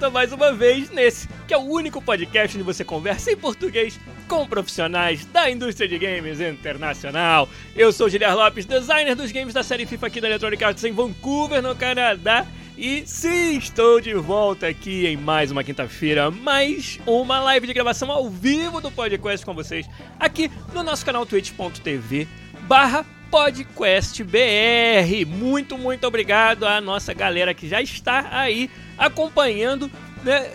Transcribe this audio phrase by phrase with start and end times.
[0.00, 4.00] Volta mais uma vez nesse, que é o único podcast onde você conversa em português
[4.26, 7.46] com profissionais da indústria de games internacional.
[7.76, 10.84] Eu sou o Giliar Lopes, designer dos games da série FIFA aqui da Electronic Arts
[10.84, 12.46] em Vancouver, no Canadá.
[12.78, 18.10] E sim, estou de volta aqui em mais uma quinta-feira, mais uma live de gravação
[18.10, 19.86] ao vivo do podcast com vocês,
[20.18, 22.26] aqui no nosso canal twitch.tv
[22.62, 24.34] barra podcastbr.
[25.26, 28.70] Muito, muito obrigado à nossa galera que já está aí
[29.00, 29.90] acompanhando,
[30.22, 30.52] né?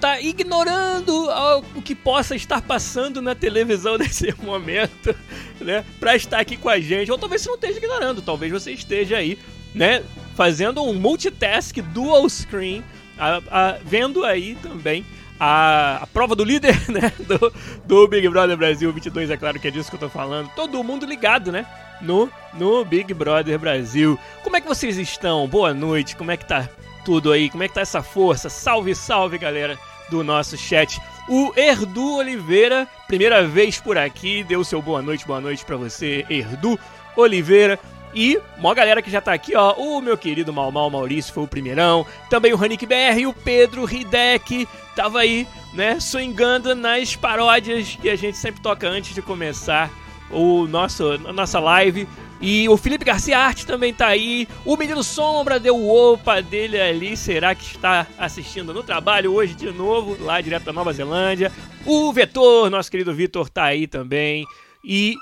[0.00, 1.28] Tá ignorando
[1.74, 5.14] o que possa estar passando na televisão nesse momento,
[5.60, 5.84] né?
[6.00, 7.10] Pra estar aqui com a gente.
[7.10, 9.38] Ou talvez você não esteja ignorando, talvez você esteja aí
[9.74, 10.02] né,
[10.34, 12.82] fazendo um multitask dual screen,
[13.18, 15.04] a, a, vendo aí também
[15.40, 17.52] a, a, prova do líder, né, do,
[17.84, 20.48] do, Big Brother Brasil 22, é claro que é disso que eu tô falando.
[20.54, 21.66] Todo mundo ligado, né,
[22.00, 24.18] no, no Big Brother Brasil.
[24.42, 25.48] Como é que vocês estão?
[25.48, 26.68] Boa noite, como é que tá
[27.04, 27.50] tudo aí?
[27.50, 28.48] Como é que tá essa força?
[28.48, 29.78] Salve, salve, galera
[30.10, 31.00] do nosso chat.
[31.28, 36.26] O Erdu Oliveira, primeira vez por aqui, deu seu boa noite, boa noite para você,
[36.28, 36.78] Erdu
[37.16, 37.78] Oliveira.
[38.14, 39.74] E uma galera que já tá aqui, ó.
[39.74, 42.06] O meu querido Mal Mal Maurício foi o primeirão.
[42.28, 48.10] Também o Hanik BR e o Pedro Hidek tava aí, né, swingando nas paródias que
[48.10, 49.90] a gente sempre toca antes de começar
[50.30, 52.06] o nosso, a nossa live.
[52.42, 54.48] E o Felipe Garcia Arte também tá aí.
[54.64, 57.16] O Menino Sombra deu o opa dele ali.
[57.16, 61.52] Será que está assistindo no trabalho hoje de novo, lá direto da Nova Zelândia?
[61.86, 64.44] O Vetor, nosso querido Vitor, tá aí também.
[64.84, 65.14] E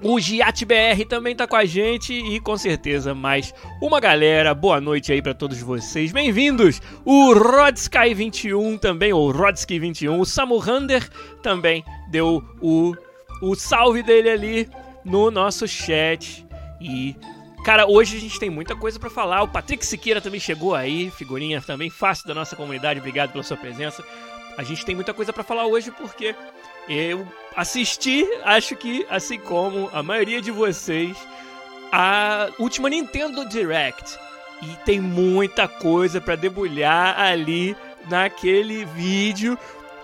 [0.00, 3.52] o Giat BR também tá com a gente e com certeza mais
[3.82, 4.54] uma galera.
[4.54, 6.12] Boa noite aí para todos vocês.
[6.12, 6.80] Bem-vindos.
[7.04, 11.08] O Rodsky 21 também, ou Rodsky 21, o Samu Rander
[11.42, 12.94] também deu o
[13.42, 14.68] o salve dele ali
[15.04, 16.46] no nosso chat
[16.80, 17.16] e
[17.64, 19.42] Cara, hoje a gente tem muita coisa para falar.
[19.42, 23.00] O Patrick Siqueira também chegou aí, figurinha também fácil da nossa comunidade.
[23.00, 24.02] Obrigado pela sua presença.
[24.56, 26.34] A gente tem muita coisa para falar hoje porque
[26.88, 31.16] eu assisti, acho que assim como a maioria de vocês,
[31.92, 34.18] a última Nintendo Direct.
[34.62, 37.76] E tem muita coisa para debulhar ali
[38.08, 39.58] naquele vídeo.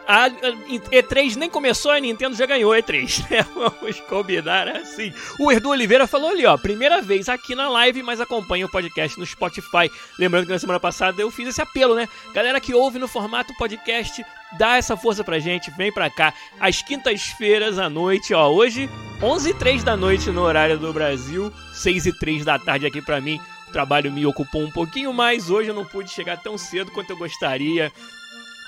[0.07, 3.45] A E3 nem começou, a Nintendo já ganhou a E3, né?
[3.55, 5.13] Vamos combinar assim.
[5.39, 9.19] O Erdu Oliveira falou ali, ó, primeira vez aqui na live, mas acompanha o podcast
[9.19, 9.91] no Spotify.
[10.19, 12.09] Lembrando que na semana passada eu fiz esse apelo, né?
[12.33, 14.25] Galera que ouve no formato podcast,
[14.57, 16.33] dá essa força pra gente, vem pra cá.
[16.61, 18.89] Às quintas-feiras à noite, ó, hoje
[19.21, 23.03] 11 e 3 da noite no horário do Brasil, 6 e 3 da tarde aqui
[23.03, 23.41] pra mim.
[23.69, 27.11] O trabalho me ocupou um pouquinho mais, hoje eu não pude chegar tão cedo quanto
[27.11, 27.93] eu gostaria,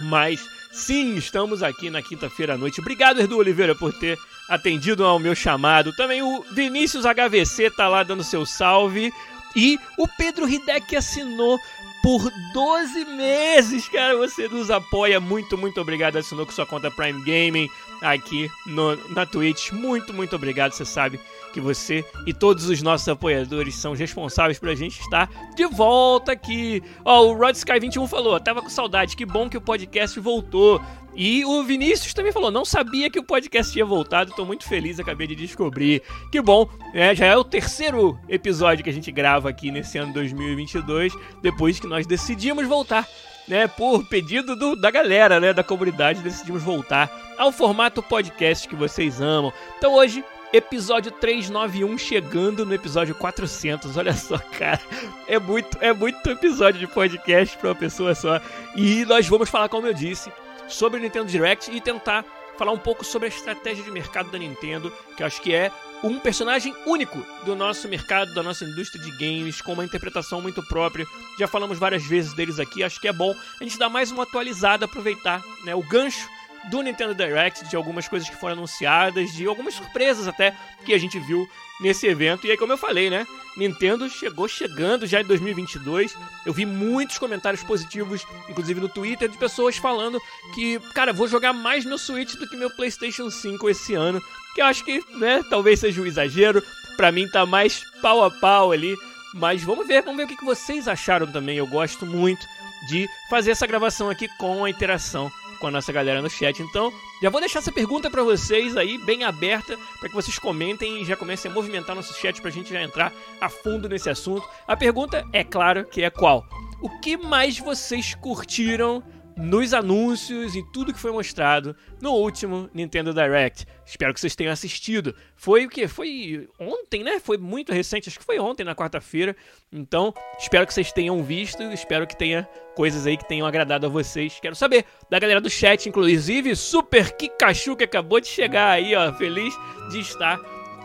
[0.01, 0.41] mas
[0.79, 2.81] Sim, estamos aqui na quinta-feira à noite.
[2.81, 4.17] Obrigado, Erdu Oliveira, por ter
[4.49, 5.93] atendido ao meu chamado.
[5.97, 9.13] Também o Vinícius HVC tá lá dando seu salve.
[9.57, 11.59] E o Pedro Hidek assinou
[12.01, 14.17] por 12 meses, cara.
[14.19, 15.19] Você nos apoia.
[15.19, 16.17] Muito, muito obrigado.
[16.17, 17.69] Assinou com sua conta Prime Gaming
[18.01, 19.73] aqui no, na Twitch.
[19.73, 20.73] Muito, muito obrigado.
[20.73, 21.19] Você sabe
[21.59, 26.81] que você e todos os nossos apoiadores são responsáveis pra gente estar de volta aqui.
[27.05, 30.81] Ó, o Rod Sky 21 falou, tava com saudade, que bom que o podcast voltou.
[31.17, 35.01] E o Vinícius também falou, não sabia que o podcast tinha voltado, tô muito feliz,
[35.01, 36.01] acabei de descobrir.
[36.31, 37.13] Que bom, né?
[37.13, 41.89] Já é o terceiro episódio que a gente grava aqui nesse ano 2022, depois que
[41.89, 43.09] nós decidimos voltar
[43.49, 48.77] né, por pedido do, da galera, né, da comunidade, decidimos voltar ao formato podcast que
[48.77, 49.53] vocês amam.
[49.77, 53.97] Então hoje Episódio 391 chegando no episódio 400.
[53.99, 54.81] Olha só, cara.
[55.27, 58.41] É muito, é muito episódio de podcast para uma pessoa só.
[58.75, 60.33] E nós vamos falar, como eu disse,
[60.67, 62.25] sobre o Nintendo Direct e tentar
[62.57, 65.71] falar um pouco sobre a estratégia de mercado da Nintendo, que eu acho que é
[66.03, 70.63] um personagem único do nosso mercado, da nossa indústria de games, com uma interpretação muito
[70.63, 71.07] própria.
[71.39, 74.23] Já falamos várias vezes deles aqui, acho que é bom a gente dar mais uma
[74.23, 76.29] atualizada, aproveitar né, o gancho
[76.71, 80.55] do Nintendo Direct, de algumas coisas que foram anunciadas, de algumas surpresas até
[80.85, 81.49] que a gente viu
[81.81, 82.47] nesse evento.
[82.47, 83.27] E aí, como eu falei, né?
[83.57, 86.17] Nintendo chegou chegando já em 2022.
[86.45, 90.21] Eu vi muitos comentários positivos, inclusive no Twitter, de pessoas falando
[90.55, 94.23] que, cara, vou jogar mais meu Switch do que meu PlayStation 5 esse ano.
[94.55, 96.63] Que eu acho que, né, talvez seja um exagero.
[96.97, 98.97] Pra mim tá mais pau a pau ali.
[99.35, 101.57] Mas vamos ver, vamos ver o que vocês acharam também.
[101.57, 102.47] Eu gosto muito
[102.89, 106.63] de fazer essa gravação aqui com a interação com a nossa galera no chat.
[106.63, 111.03] Então, já vou deixar essa pergunta para vocês aí, bem aberta, para que vocês comentem
[111.03, 114.49] e já comecem a movimentar nosso chat pra gente já entrar a fundo nesse assunto.
[114.67, 116.47] A pergunta é claro que é qual?
[116.81, 119.03] O que mais vocês curtiram
[119.39, 123.65] nos anúncios e tudo que foi mostrado no último Nintendo Direct.
[123.87, 125.15] Espero que vocês tenham assistido.
[125.37, 125.87] Foi o que?
[125.87, 127.21] Foi ontem, né?
[127.21, 129.37] Foi muito recente, acho que foi ontem, na quarta-feira.
[129.73, 133.89] Então, espero que vocês tenham visto, espero que tenha coisas aí que tenham agradado a
[133.89, 134.39] vocês.
[134.41, 139.13] Quero saber da galera do chat, inclusive, Super Kikachu, que acabou de chegar aí, ó,
[139.13, 139.55] feliz
[139.91, 140.39] de estar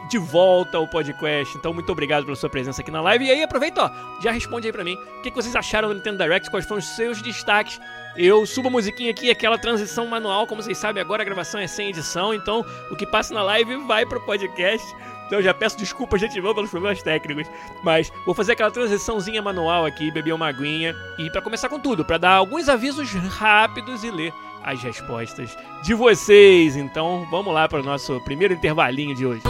[0.10, 1.58] de volta ao podcast.
[1.58, 3.26] Então, muito obrigado pela sua presença aqui na live.
[3.26, 4.96] E aí, aproveita, ó, já responde aí pra mim.
[4.96, 6.52] O que vocês acharam do Nintendo Direct?
[6.52, 7.80] Quais foram os seus destaques?
[8.16, 11.66] Eu subo a musiquinha aqui, aquela transição manual, como vocês sabem, agora a gravação é
[11.66, 14.86] sem edição, então o que passa na live vai pro podcast.
[15.26, 17.48] Então já peço desculpas de antemão pelos problemas técnicos,
[17.82, 22.06] mas vou fazer aquela transiçãozinha manual aqui, beber uma aguinha e para começar com tudo,
[22.06, 24.32] para dar alguns avisos rápidos e ler
[24.64, 26.76] as respostas de vocês.
[26.76, 29.42] Então vamos lá para o nosso primeiro intervalinho de hoje.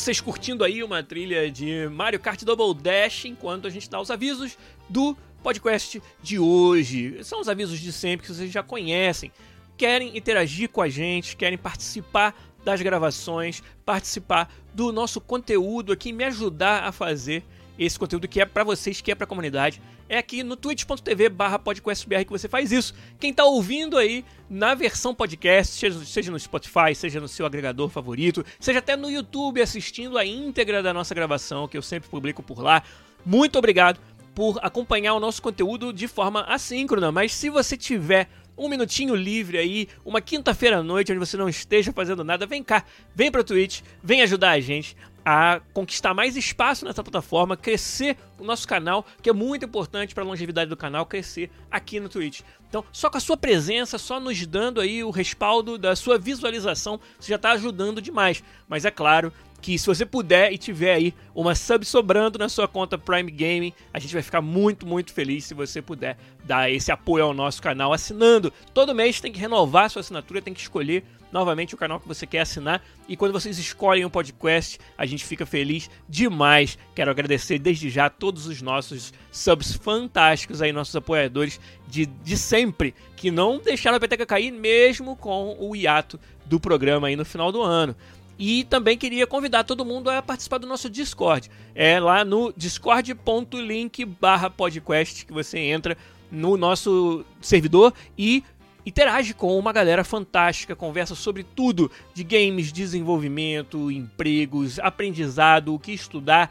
[0.00, 4.10] Vocês curtindo aí uma trilha de Mario Kart Double Dash enquanto a gente dá os
[4.10, 4.56] avisos
[4.88, 7.22] do podcast de hoje.
[7.22, 9.30] São os avisos de sempre que vocês já conhecem.
[9.76, 16.24] Querem interagir com a gente, querem participar das gravações, participar do nosso conteúdo aqui, me
[16.24, 17.44] ajudar a fazer
[17.78, 19.82] esse conteúdo que é para vocês, que é para a comunidade.
[20.10, 22.92] É aqui no twitch.tv barra podcastbr que você faz isso.
[23.20, 27.88] Quem tá ouvindo aí na versão podcast, seja, seja no Spotify, seja no seu agregador
[27.88, 32.42] favorito, seja até no YouTube assistindo a íntegra da nossa gravação, que eu sempre publico
[32.42, 32.82] por lá.
[33.24, 34.00] Muito obrigado
[34.34, 38.28] por acompanhar o nosso conteúdo de forma assíncrona, mas se você tiver
[38.58, 42.64] um minutinho livre aí, uma quinta-feira à noite, onde você não esteja fazendo nada, vem
[42.64, 42.84] cá,
[43.14, 48.44] vem pra Twitch, vem ajudar a gente a conquistar mais espaço nessa plataforma, crescer o
[48.44, 52.40] nosso canal, que é muito importante para a longevidade do canal, crescer aqui no Twitch.
[52.68, 57.00] Então, só com a sua presença, só nos dando aí o respaldo da sua visualização,
[57.18, 58.42] você já está ajudando demais.
[58.68, 62.66] Mas é claro que se você puder e tiver aí uma sub sobrando na sua
[62.66, 66.90] conta Prime Gaming, a gente vai ficar muito, muito feliz se você puder dar esse
[66.90, 68.52] apoio ao nosso canal assinando.
[68.72, 72.26] Todo mês tem que renovar sua assinatura, tem que escolher novamente o canal que você
[72.26, 72.82] quer assinar.
[73.08, 76.78] E quando vocês escolhem o podcast, a gente fica feliz demais.
[76.94, 82.94] Quero agradecer desde já todos os nossos subs fantásticos aí, nossos apoiadores de, de sempre,
[83.16, 87.52] que não deixaram a peteca cair mesmo com o hiato do programa aí no final
[87.52, 87.94] do ano.
[88.42, 91.50] E também queria convidar todo mundo a participar do nosso Discord.
[91.74, 95.94] É lá no discord.link barra podcast que você entra
[96.32, 98.42] no nosso servidor e
[98.86, 105.92] interage com uma galera fantástica, conversa sobre tudo de games, desenvolvimento, empregos, aprendizado, o que
[105.92, 106.50] estudar,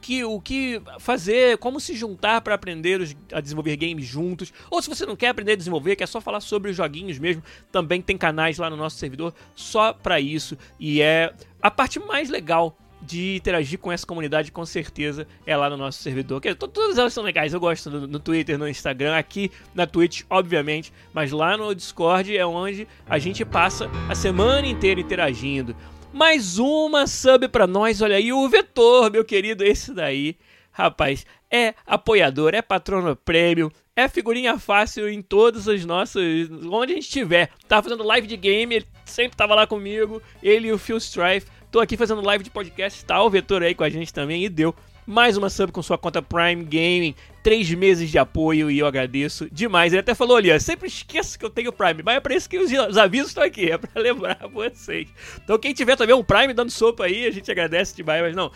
[0.00, 4.52] que, o que fazer, como se juntar para aprender os, a desenvolver games juntos.
[4.70, 7.42] Ou se você não quer aprender a desenvolver, quer só falar sobre os joguinhos mesmo,
[7.70, 10.56] também tem canais lá no nosso servidor só para isso.
[10.78, 15.70] E é a parte mais legal de interagir com essa comunidade, com certeza, é lá
[15.70, 16.40] no nosso servidor.
[16.40, 20.22] Que, todas elas são legais, eu gosto no, no, Twitter, no Instagram, aqui na Twitch,
[20.28, 25.74] obviamente, mas lá no Discord é onde a gente passa a semana inteira interagindo.
[26.12, 30.36] Mais uma sub pra nós, olha aí, o Vetor, meu querido, esse daí,
[30.72, 36.50] rapaz, é apoiador, é patrono prêmio, é figurinha fácil em todos os nossos.
[36.70, 37.50] onde a gente estiver.
[37.68, 41.46] Tava fazendo live de game, ele sempre tava lá comigo, ele e o Phil Strife
[41.70, 44.48] Tô aqui fazendo live de podcast, tá o Vetor aí com a gente também e
[44.48, 44.74] deu
[45.10, 49.48] mais uma sub com sua conta Prime Gaming, três meses de apoio e eu agradeço
[49.50, 49.92] demais.
[49.92, 52.48] Ele até falou ali, ó, sempre esqueço que eu tenho Prime, mas é pra isso
[52.48, 55.08] que os, os avisos estão aqui, é pra lembrar vocês.
[55.42, 58.52] Então quem tiver também um Prime dando sopa aí, a gente agradece demais, mas não,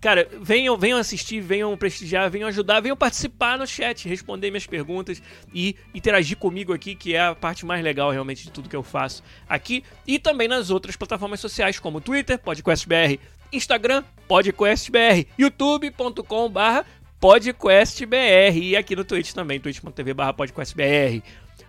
[0.00, 5.22] Cara, venham, venham assistir, venham prestigiar, venham ajudar, venham participar no chat, responder minhas perguntas
[5.54, 8.82] e interagir comigo aqui, que é a parte mais legal realmente de tudo que eu
[8.82, 9.82] faço aqui.
[10.06, 13.18] E também nas outras plataformas sociais, como Twitter, PodquestBR,
[13.52, 16.86] Instagram, PodquestBR, youtube.com.br
[17.20, 21.22] PodQuestBR e aqui no Twitch também, twitch.tv barra PodQuestBR.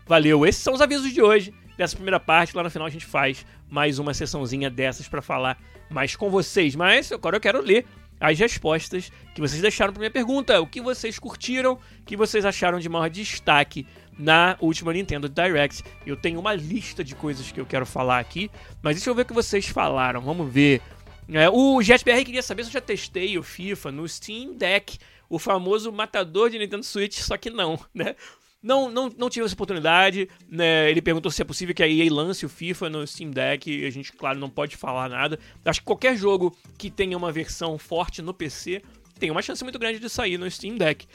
[0.06, 3.06] Valeu, esses são os avisos de hoje, dessa primeira parte, lá no final a gente
[3.06, 5.58] faz mais uma sessãozinha dessas para falar
[5.90, 7.86] mais com vocês, mas agora eu quero ler
[8.20, 12.46] as respostas que vocês deixaram para minha pergunta, o que vocês curtiram, o que vocês
[12.46, 13.86] acharam de maior destaque
[14.18, 15.84] na última Nintendo Direct.
[16.06, 18.50] Eu tenho uma lista de coisas que eu quero falar aqui,
[18.82, 20.22] mas deixa eu ver o que vocês falaram.
[20.22, 20.82] Vamos ver.
[21.30, 24.98] É, o JetBR queria saber se eu já testei o FIFA no Steam Deck,
[25.30, 28.16] o famoso matador de Nintendo Switch, só que não, né?
[28.62, 30.28] Não, não, não tive essa oportunidade.
[30.50, 30.90] Né?
[30.90, 33.86] Ele perguntou se é possível que a EA lance o FIFA no Steam Deck.
[33.86, 35.40] A gente, claro, não pode falar nada.
[35.64, 38.82] Acho que qualquer jogo que tenha uma versão forte no PC
[39.20, 41.08] tem uma chance muito grande de sair no Steam Deck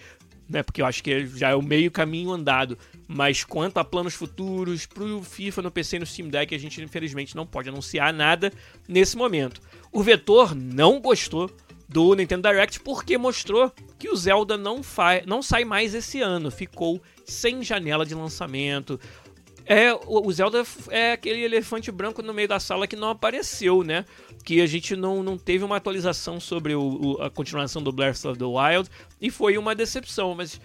[0.49, 0.63] né?
[0.63, 2.79] Porque eu acho que já é o meio caminho andado.
[3.09, 6.83] Mas quanto a planos futuros pro FIFA no PC e no Steam Deck, a gente
[6.83, 8.53] infelizmente não pode anunciar nada
[8.89, 9.61] nesse momento.
[9.91, 11.51] O Vetor não gostou
[11.89, 14.81] do Nintendo Direct porque mostrou que o Zelda não,
[15.27, 18.99] não sai mais esse ano, ficou sem janela de lançamento.
[19.65, 24.05] É, o Zelda é aquele elefante branco no meio da sala que não apareceu, né?
[24.45, 28.25] Que a gente não, não teve uma atualização sobre o, o, a continuação do Breath
[28.25, 28.91] of the Wild
[29.21, 30.61] e foi uma decepção, mas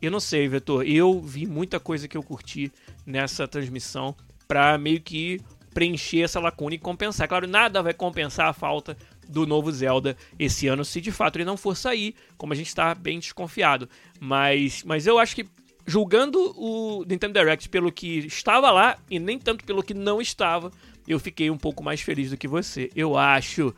[0.00, 0.86] eu não sei, Vetor.
[0.86, 2.72] Eu vi muita coisa que eu curti
[3.04, 4.14] nessa transmissão
[4.46, 5.40] pra meio que
[5.74, 7.28] preencher essa lacuna e compensar.
[7.28, 8.96] Claro, nada vai compensar a falta
[9.28, 12.68] do novo Zelda esse ano, se de fato ele não for sair, como a gente
[12.68, 13.88] está bem desconfiado.
[14.20, 15.46] Mas, mas eu acho que
[15.86, 20.70] julgando o Nintendo Direct pelo que estava lá e nem tanto pelo que não estava,
[21.06, 23.72] eu fiquei um pouco mais feliz do que você, eu acho.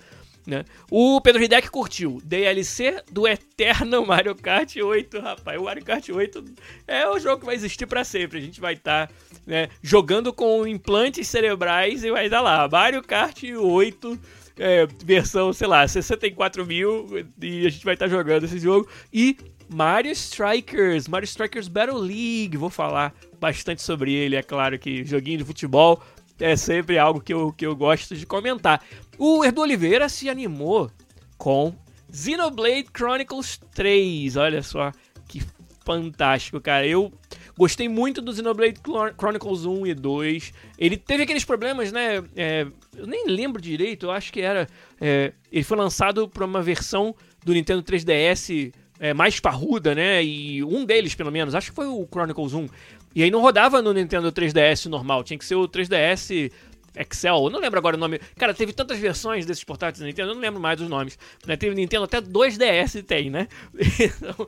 [0.46, 0.64] Né?
[0.90, 5.60] O Pedro Hideck curtiu DLC do eterno Mario Kart 8, rapaz.
[5.60, 6.42] O Mario Kart 8
[6.86, 8.38] é o jogo que vai existir para sempre.
[8.38, 9.14] A gente vai estar tá,
[9.46, 12.66] né, jogando com implantes cerebrais e vai dar lá.
[12.66, 14.18] Mario Kart 8,
[14.56, 17.06] é, versão, sei lá, 64 mil,
[17.42, 18.88] e a gente vai estar tá jogando esse jogo.
[19.12, 19.36] E
[19.68, 22.56] Mario Strikers, Mario Strikers Battle League.
[22.56, 26.02] Vou falar bastante sobre ele, é claro que joguinho de futebol
[26.40, 28.82] é sempre algo que eu, que eu gosto de comentar.
[29.18, 30.90] O Erdo Oliveira se animou
[31.37, 31.75] com
[32.12, 34.37] Xenoblade Chronicles 3.
[34.37, 34.92] Olha só
[35.26, 35.42] que
[35.84, 36.87] fantástico, cara.
[36.87, 37.12] Eu
[37.56, 38.80] gostei muito do Xenoblade
[39.18, 40.52] Chronicles 1 e 2.
[40.78, 42.22] Ele teve aqueles problemas, né?
[42.37, 44.68] É, eu nem lembro direito, eu acho que era.
[45.00, 50.22] É, ele foi lançado para uma versão do Nintendo 3DS é, mais parruda, né?
[50.22, 52.68] E um deles, pelo menos, acho que foi o Chronicles 1.
[53.14, 56.50] E aí não rodava no Nintendo 3DS normal, tinha que ser o 3DS
[56.96, 58.20] Excel, eu não lembro agora o nome.
[58.36, 61.18] Cara, teve tantas versões desses portáteis da Nintendo, eu não lembro mais dos nomes.
[61.46, 61.56] Né?
[61.56, 63.48] Teve Nintendo até 2DS tem, né?
[64.00, 64.46] Então,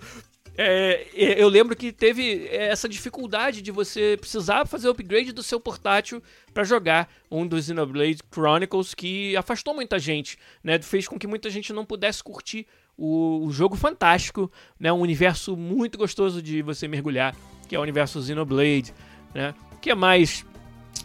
[0.56, 5.60] é, eu lembro que teve essa dificuldade de você precisar fazer o upgrade do seu
[5.60, 10.80] portátil para jogar um dos Xenoblade Chronicles que afastou muita gente, né?
[10.82, 12.66] Fez com que muita gente não pudesse curtir
[13.00, 14.92] o, o jogo fantástico, né?
[14.92, 17.34] Um universo muito gostoso de você mergulhar,
[17.66, 18.92] que é o universo Xenoblade,
[19.34, 19.54] né?
[19.80, 20.44] Que é mais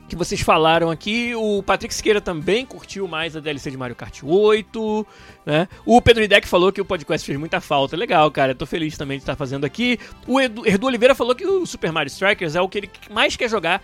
[0.09, 1.33] que vocês falaram aqui.
[1.35, 5.07] O Patrick Siqueira também curtiu mais a DLC de Mario Kart 8,
[5.45, 5.69] né?
[5.85, 7.95] O Pedro Hideck falou que o podcast fez muita falta.
[7.95, 8.51] Legal, cara.
[8.51, 9.97] Eu tô feliz também de estar fazendo aqui.
[10.27, 13.37] O Edu, Edu Oliveira falou que o Super Mario Strikers é o que ele mais
[13.37, 13.81] quer jogar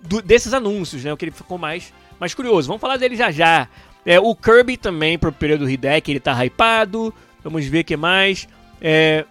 [0.00, 1.12] do, desses anúncios, né?
[1.12, 2.68] O que ele ficou mais, mais curioso.
[2.68, 3.68] Vamos falar dele já já.
[4.06, 7.12] É, o Kirby também, pro período Hideck, ele tá hypado.
[7.42, 8.48] Vamos ver o que mais.
[8.80, 9.24] É,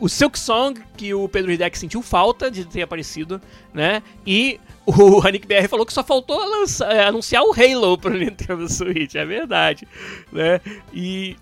[0.00, 3.40] o Silk Song, que o Pedro Hideck sentiu falta de ter aparecido,
[3.72, 4.02] né?
[4.26, 8.68] E o Hanik BR falou que só faltou lançar, é, anunciar o Halo pro Nintendo
[8.68, 9.86] Switch, é verdade,
[10.32, 10.60] né?
[10.92, 11.36] E,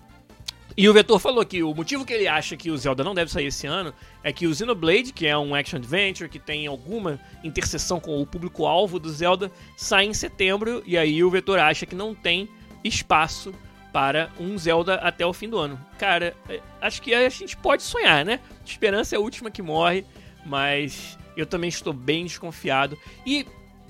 [0.77, 3.31] e o Vetor falou que o motivo que ele acha que o Zelda não deve
[3.31, 3.93] sair esse ano
[4.23, 8.25] é que o Xenoblade, que é um action adventure que tem alguma interseção com o
[8.25, 12.47] público-alvo do Zelda, sai em setembro e aí o Vetor acha que não tem
[12.83, 13.53] espaço
[13.93, 15.79] para um Zelda até o fim do ano.
[15.99, 18.39] Cara, é, acho que a gente pode sonhar, né?
[18.65, 20.03] esperança é a última que morre,
[20.43, 22.97] mas eu também estou bem desconfiado.
[23.25, 23.45] E,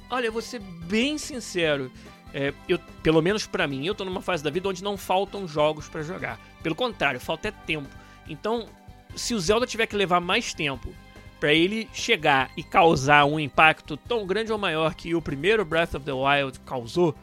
[0.10, 1.90] olha, vou ser bem sincero.
[2.34, 5.48] É, eu, pelo menos para mim, eu tô numa fase da vida onde não faltam
[5.48, 6.40] jogos para jogar.
[6.62, 7.90] Pelo contrário, falta é tempo.
[8.28, 8.68] Então,
[9.16, 10.94] se o Zelda tiver que levar mais tempo
[11.40, 15.94] para ele chegar e causar um impacto tão grande ou maior que o primeiro Breath
[15.94, 17.16] of the Wild causou,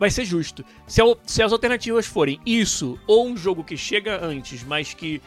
[0.00, 0.64] vai ser justo.
[0.86, 5.20] Se, se as alternativas forem isso, ou um jogo que chega antes, mas que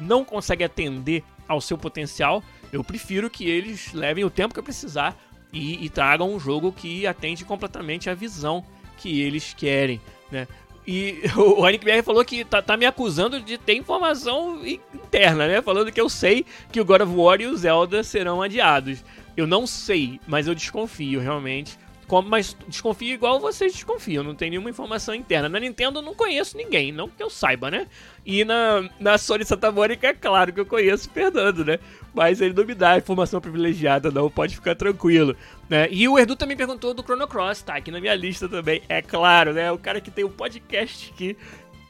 [0.00, 2.40] não consegue atender ao seu potencial,
[2.72, 5.20] eu prefiro que eles levem o tempo que precisar
[5.52, 8.64] e, e tragam um jogo que atende completamente à visão
[8.96, 10.46] que eles querem, né?
[10.86, 15.60] E o Anik BR falou que tá, tá, me acusando de ter informação interna, né?
[15.60, 19.04] Falando que eu sei que o God of War e o Zelda serão adiados.
[19.36, 21.76] Eu não sei, mas eu desconfio realmente
[22.10, 25.48] Como, mas desconfio igual vocês desconfiam, não tem nenhuma informação interna.
[25.48, 27.86] Na Nintendo eu não conheço ninguém, não que eu saiba, né?
[28.26, 31.78] E na, na Sony Santa Mônica é claro que eu conheço o Fernando, né?
[32.12, 35.36] Mas ele não me dá informação privilegiada, não, pode ficar tranquilo.
[35.68, 35.86] Né?
[35.88, 39.00] E o Erdu também perguntou do Chrono Cross, tá aqui na minha lista também, é
[39.00, 39.70] claro, né?
[39.70, 41.36] O cara que tem um podcast que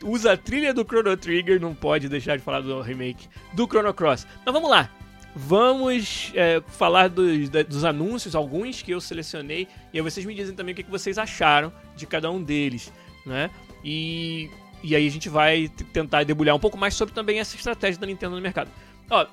[0.04, 3.94] usa a trilha do Chrono Trigger, não pode deixar de falar do remake do Chrono
[3.94, 4.26] Cross.
[4.42, 4.90] Então vamos lá,
[5.34, 10.56] Vamos é, falar dos, dos, anúncios, alguns que eu selecionei, e aí vocês me dizem
[10.56, 12.92] também o que vocês acharam de cada um deles,
[13.25, 13.49] né?
[13.84, 14.50] E,
[14.82, 18.06] e aí a gente vai tentar debulhar um pouco mais sobre também essa estratégia da
[18.06, 18.70] Nintendo no mercado.
[19.08, 19.26] Ó,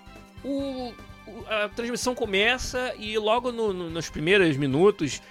[0.44, 0.94] o,
[1.50, 5.22] a transmissão começa e logo no, no, nos primeiros minutos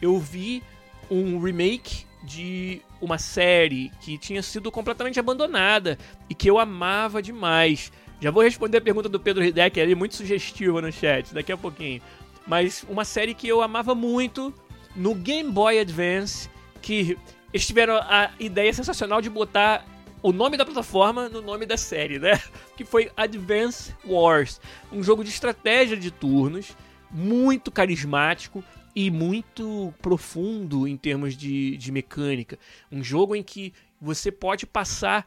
[0.00, 0.62] eu vi
[1.10, 5.98] um remake de uma série que tinha sido completamente abandonada
[6.30, 7.92] e que eu amava demais.
[8.22, 11.56] Já vou responder a pergunta do Pedro Hideck ali, muito sugestiva no chat, daqui a
[11.56, 12.00] pouquinho.
[12.46, 14.54] Mas uma série que eu amava muito
[14.94, 16.48] no Game Boy Advance,
[16.80, 17.18] que
[17.52, 19.84] eles tiveram a ideia sensacional de botar
[20.22, 22.40] o nome da plataforma no nome da série, né?
[22.76, 24.60] Que foi Advance Wars,
[24.92, 26.76] um jogo de estratégia de turnos,
[27.10, 28.62] muito carismático
[28.94, 32.56] e muito profundo em termos de, de mecânica.
[32.90, 35.26] Um jogo em que você pode passar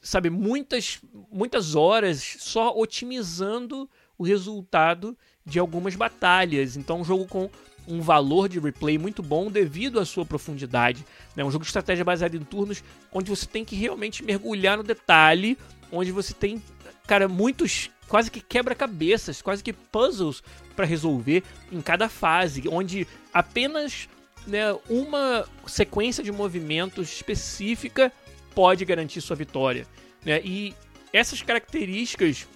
[0.00, 6.76] sabe, muitas, muitas horas só otimizando o resultado de algumas batalhas.
[6.76, 7.50] Então, um jogo com
[7.88, 11.04] um valor de replay muito bom devido à sua profundidade.
[11.34, 11.44] É né?
[11.44, 15.58] um jogo de estratégia baseado em turnos, onde você tem que realmente mergulhar no detalhe,
[15.90, 16.62] onde você tem,
[17.06, 20.42] cara, muitos quase que quebra-cabeças, quase que puzzles
[20.74, 24.08] para resolver em cada fase, onde apenas
[24.46, 28.12] né, uma sequência de movimentos específica
[28.54, 29.86] pode garantir sua vitória.
[30.24, 30.40] Né?
[30.42, 30.74] E
[31.12, 32.46] essas características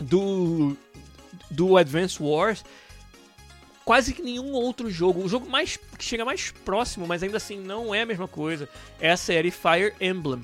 [0.00, 0.76] do,
[1.50, 2.64] do Advance Wars
[3.84, 5.24] quase que nenhum outro jogo.
[5.24, 8.68] O jogo mais que chega mais próximo, mas ainda assim não é a mesma coisa,
[9.00, 10.42] é a série Fire Emblem.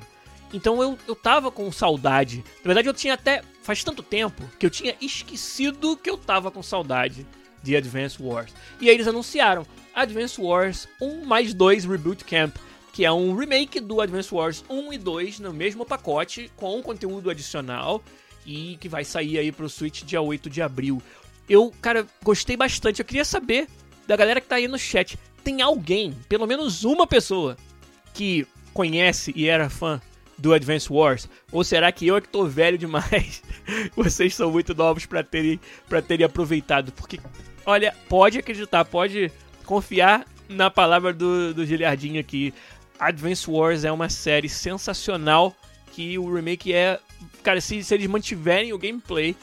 [0.53, 2.45] Então eu, eu tava com saudade.
[2.59, 3.43] Na verdade, eu tinha até.
[3.63, 7.27] Faz tanto tempo que eu tinha esquecido que eu tava com saudade
[7.63, 8.55] de Advance Wars.
[8.81, 12.57] E aí eles anunciaram Advance Wars 1 mais 2 Reboot Camp
[12.99, 17.31] que é um remake do Advance Wars 1 e 2 no mesmo pacote, com conteúdo
[17.31, 18.03] adicional,
[18.45, 21.01] e que vai sair aí pro Switch dia 8 de abril.
[21.49, 22.99] Eu, cara, gostei bastante.
[22.99, 23.69] Eu queria saber
[24.05, 27.57] da galera que tá aí no chat, tem alguém, pelo menos uma pessoa,
[28.13, 30.01] que conhece e era fã
[30.37, 31.29] do Advance Wars?
[31.53, 33.45] Ou será que eu é que tô velho demais?
[33.95, 35.61] Vocês são muito novos para terem,
[36.09, 36.91] terem aproveitado.
[36.91, 37.21] Porque,
[37.65, 39.31] olha, pode acreditar, pode
[39.65, 42.53] confiar na palavra do, do Giliardinho aqui.
[42.99, 45.55] Advance Wars é uma série sensacional
[45.93, 47.01] que o remake é,
[47.43, 49.37] cara, se, se eles mantiverem o gameplay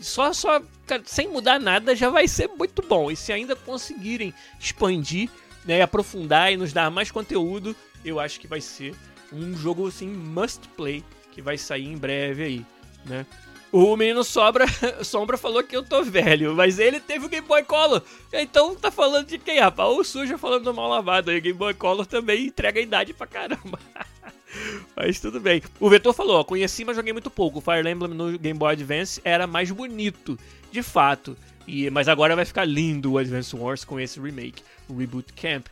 [0.00, 3.10] só só cara, sem mudar nada já vai ser muito bom.
[3.10, 5.28] E se ainda conseguirem expandir,
[5.64, 8.94] né, aprofundar e nos dar mais conteúdo, eu acho que vai ser
[9.32, 12.66] um jogo assim must play que vai sair em breve aí,
[13.04, 13.26] né?
[13.72, 14.66] O menino Sobra,
[15.04, 18.02] Sombra falou que eu tô velho, mas ele teve o Game Boy Color.
[18.32, 19.88] Então tá falando de quem, rapaz?
[19.88, 21.38] O Suja falando do mal lavado aí.
[21.38, 23.78] O Game Boy Color também entrega a idade pra caramba.
[24.96, 25.62] mas tudo bem.
[25.78, 27.58] O Vetor falou, ó, conheci, mas joguei muito pouco.
[27.58, 30.36] O Fire Emblem no Game Boy Advance era mais bonito,
[30.72, 31.36] de fato.
[31.66, 35.66] E, mas agora vai ficar lindo o Advance Wars com esse remake, o Reboot Camp.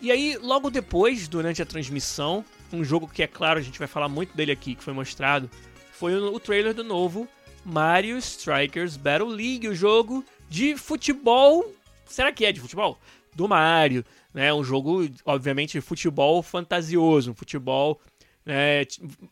[0.00, 3.86] E aí, logo depois, durante a transmissão, um jogo que é claro, a gente vai
[3.86, 5.50] falar muito dele aqui, que foi mostrado,
[6.02, 7.28] foi o, trailer do novo
[7.64, 11.72] Mario Strikers Battle League, o jogo de futebol.
[12.06, 12.98] Será que é de futebol?
[13.32, 14.52] Do Mario, né?
[14.52, 18.00] Um jogo, obviamente, de futebol fantasioso, um futebol
[18.44, 18.82] né,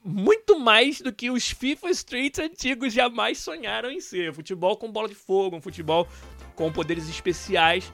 [0.04, 4.32] muito mais do que os FIFA Streets antigos jamais sonharam em ser.
[4.32, 6.06] Futebol com bola de fogo, um futebol
[6.54, 7.92] com poderes especiais.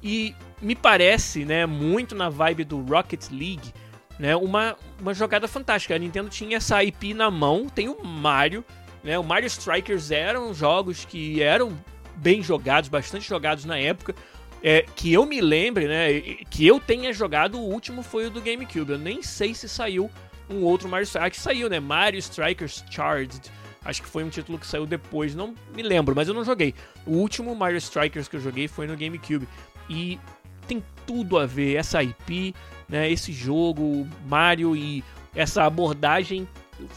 [0.00, 3.72] E me parece, né, muito na vibe do Rocket League,
[4.18, 4.36] né?
[4.36, 5.94] Uma, uma jogada fantástica.
[5.94, 8.64] A Nintendo tinha essa IP na mão, tem o Mario,
[9.02, 9.18] né?
[9.18, 11.76] O Mario Strikers eram jogos que eram
[12.16, 14.14] bem jogados, bastante jogados na época.
[14.62, 16.20] É, que eu me lembre, né?
[16.48, 18.92] Que eu tenha jogado, o último foi o do GameCube.
[18.92, 20.08] Eu nem sei se saiu
[20.48, 21.26] um outro Mario Strikers.
[21.26, 21.80] Ah, que saiu, né?
[21.80, 23.50] Mario Strikers Charged.
[23.84, 26.72] Acho que foi um título que saiu depois, não me lembro, mas eu não joguei.
[27.04, 29.48] O último Mario Strikers que eu joguei foi no GameCube.
[29.88, 30.20] E
[30.68, 32.54] tem tudo a ver essa IP,
[32.88, 35.02] né, esse jogo, Mario e
[35.34, 36.46] essa abordagem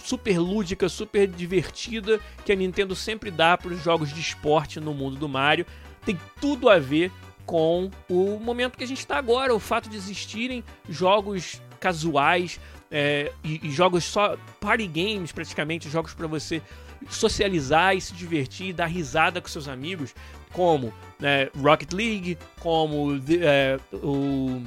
[0.03, 4.93] super lúdica, super divertida que a Nintendo sempre dá para os jogos de esporte no
[4.93, 5.65] mundo do Mario.
[6.05, 7.11] Tem tudo a ver
[7.45, 13.31] com o momento que a gente está agora, o fato de existirem jogos casuais, é,
[13.43, 16.61] e, e, jogos só party games praticamente, jogos para você
[17.09, 20.15] socializar e se divertir, dar risada com seus amigos,
[20.51, 24.61] como né, Rocket League, como é, o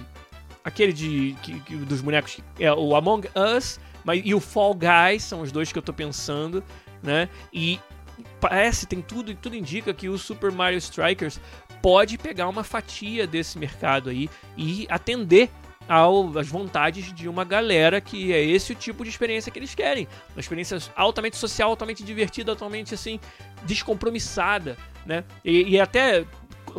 [0.68, 5.24] aquele de que, que, dos bonecos é o Among Us, mas e o Fall Guys
[5.24, 6.62] são os dois que eu tô pensando,
[7.02, 7.28] né?
[7.52, 7.80] E
[8.40, 11.40] parece tem tudo e tudo indica que o Super Mario Strikers
[11.82, 15.50] pode pegar uma fatia desse mercado aí e atender
[15.88, 19.74] ao, às vontades de uma galera que é esse o tipo de experiência que eles
[19.74, 20.06] querem.
[20.34, 23.18] Uma experiência altamente social, altamente divertida, altamente assim,
[23.64, 24.76] descompromissada,
[25.06, 25.24] né?
[25.44, 26.26] E, e até,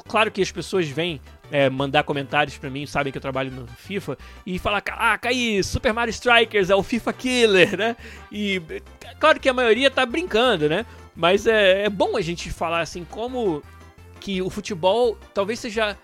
[0.08, 1.22] claro que as pessoas vêm
[1.52, 5.64] é, mandar comentários para mim, sabem que eu trabalho no FIFA, e falar, caraca, aí,
[5.64, 7.96] Super Mario Strikers é o FIFA Killer, né?
[8.32, 8.62] E
[9.20, 10.86] claro que a maioria tá brincando, né?
[11.16, 13.64] Mas é, é bom a gente falar assim, como
[14.20, 15.98] que o futebol talvez seja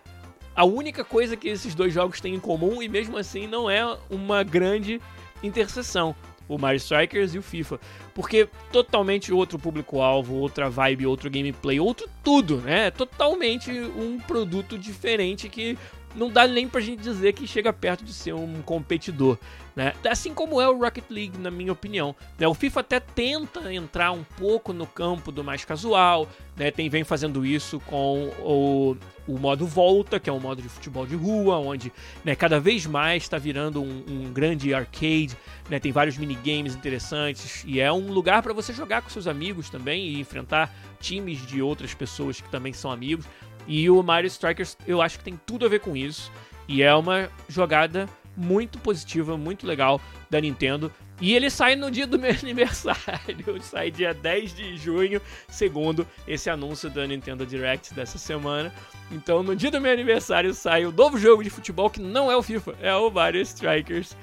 [0.56, 3.98] a única coisa que esses dois jogos têm em comum e mesmo assim não é
[4.10, 5.02] uma grande
[5.44, 6.16] interseção.
[6.48, 7.80] O Mario Strikers e o FIFA.
[8.14, 12.92] Porque totalmente outro público-alvo, outra vibe, outro gameplay, outro tudo, né?
[12.92, 15.78] Totalmente um produto diferente que
[16.16, 19.38] não dá nem pra gente dizer que chega perto de ser um competidor.
[19.76, 19.94] Né?
[20.10, 22.16] Assim como é o Rocket League, na minha opinião.
[22.40, 22.48] Né?
[22.48, 26.72] O FIFA até tenta entrar um pouco no campo do mais casual, né?
[26.72, 28.96] Tem, vem fazendo isso com o,
[29.28, 31.92] o modo Volta, que é um modo de futebol de rua, onde
[32.24, 35.36] né, cada vez mais está virando um, um, grande arcade,
[35.70, 35.80] né?
[35.80, 40.08] tem vários minigames interessantes e é um lugar para você jogar com seus amigos também
[40.08, 43.26] e enfrentar times de outras pessoas que também são amigos.
[43.68, 46.32] E o Mario Strikers eu acho que tem tudo a ver com isso
[46.68, 50.92] e é uma jogada muito positiva, muito legal da Nintendo.
[51.22, 53.02] E ele sai no dia do meu aniversário,
[53.62, 58.74] sai dia 10 de junho, segundo esse anúncio da Nintendo Direct dessa semana.
[59.12, 62.36] Então, no dia do meu aniversário sai o novo jogo de futebol que não é
[62.36, 64.18] o FIFA, é o Mario Strikers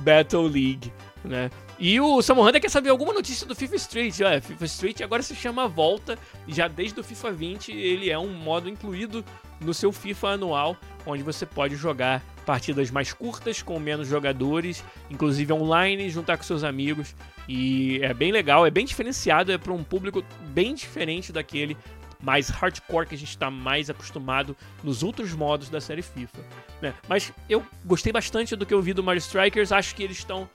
[0.00, 0.92] Battle League,
[1.24, 1.50] né?
[1.80, 4.20] E o Samuel Hunter quer saber alguma notícia do FIFA Street.
[4.20, 8.32] Olha, FIFA Street agora se chama Volta, já desde o FIFA 20 ele é um
[8.32, 9.24] modo incluído
[9.60, 15.52] no seu FIFA anual, onde você pode jogar partidas mais curtas com menos jogadores, inclusive
[15.52, 17.14] online, juntar com seus amigos.
[17.48, 21.76] E é bem legal, é bem diferenciado, é para um público bem diferente daquele
[22.20, 26.38] mais hardcore que a gente está mais acostumado nos outros modos da série FIFA.
[26.82, 26.92] Né?
[27.08, 30.50] Mas eu gostei bastante do que eu vi do Mario Strikers, acho que eles estão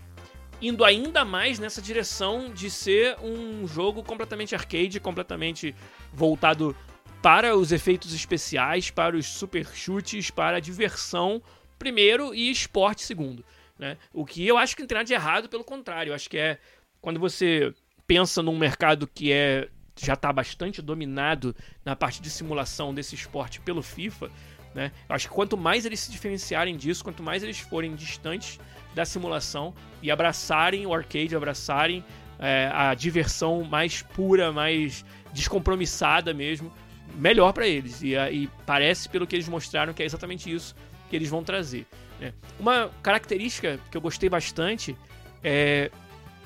[0.64, 5.76] indo ainda mais nessa direção de ser um jogo completamente arcade, completamente
[6.14, 6.76] voltado
[7.22, 11.42] para os efeitos especiais, para os super chutes, para a diversão
[11.78, 13.44] primeiro e esporte segundo.
[13.78, 13.98] Né?
[14.14, 16.38] O que eu acho que não tem nada de errado, pelo contrário, eu acho que
[16.38, 16.58] é
[17.02, 17.74] quando você
[18.08, 23.62] pensa num mercado que é já está bastante dominado na parte de simulação desse esporte
[23.62, 24.32] pelo FIFA,
[24.74, 24.92] né?
[25.08, 28.60] Eu acho que quanto mais eles se diferenciarem disso, quanto mais eles forem distantes
[28.94, 32.04] da simulação e abraçarem o arcade, abraçarem
[32.40, 36.72] é, a diversão mais pura, mais descompromissada mesmo,
[37.16, 38.02] melhor para eles.
[38.02, 40.76] E, e parece, pelo que eles mostraram, que é exatamente isso
[41.10, 41.86] que eles vão trazer.
[42.20, 42.34] Né?
[42.60, 44.96] Uma característica que eu gostei bastante
[45.44, 45.90] é,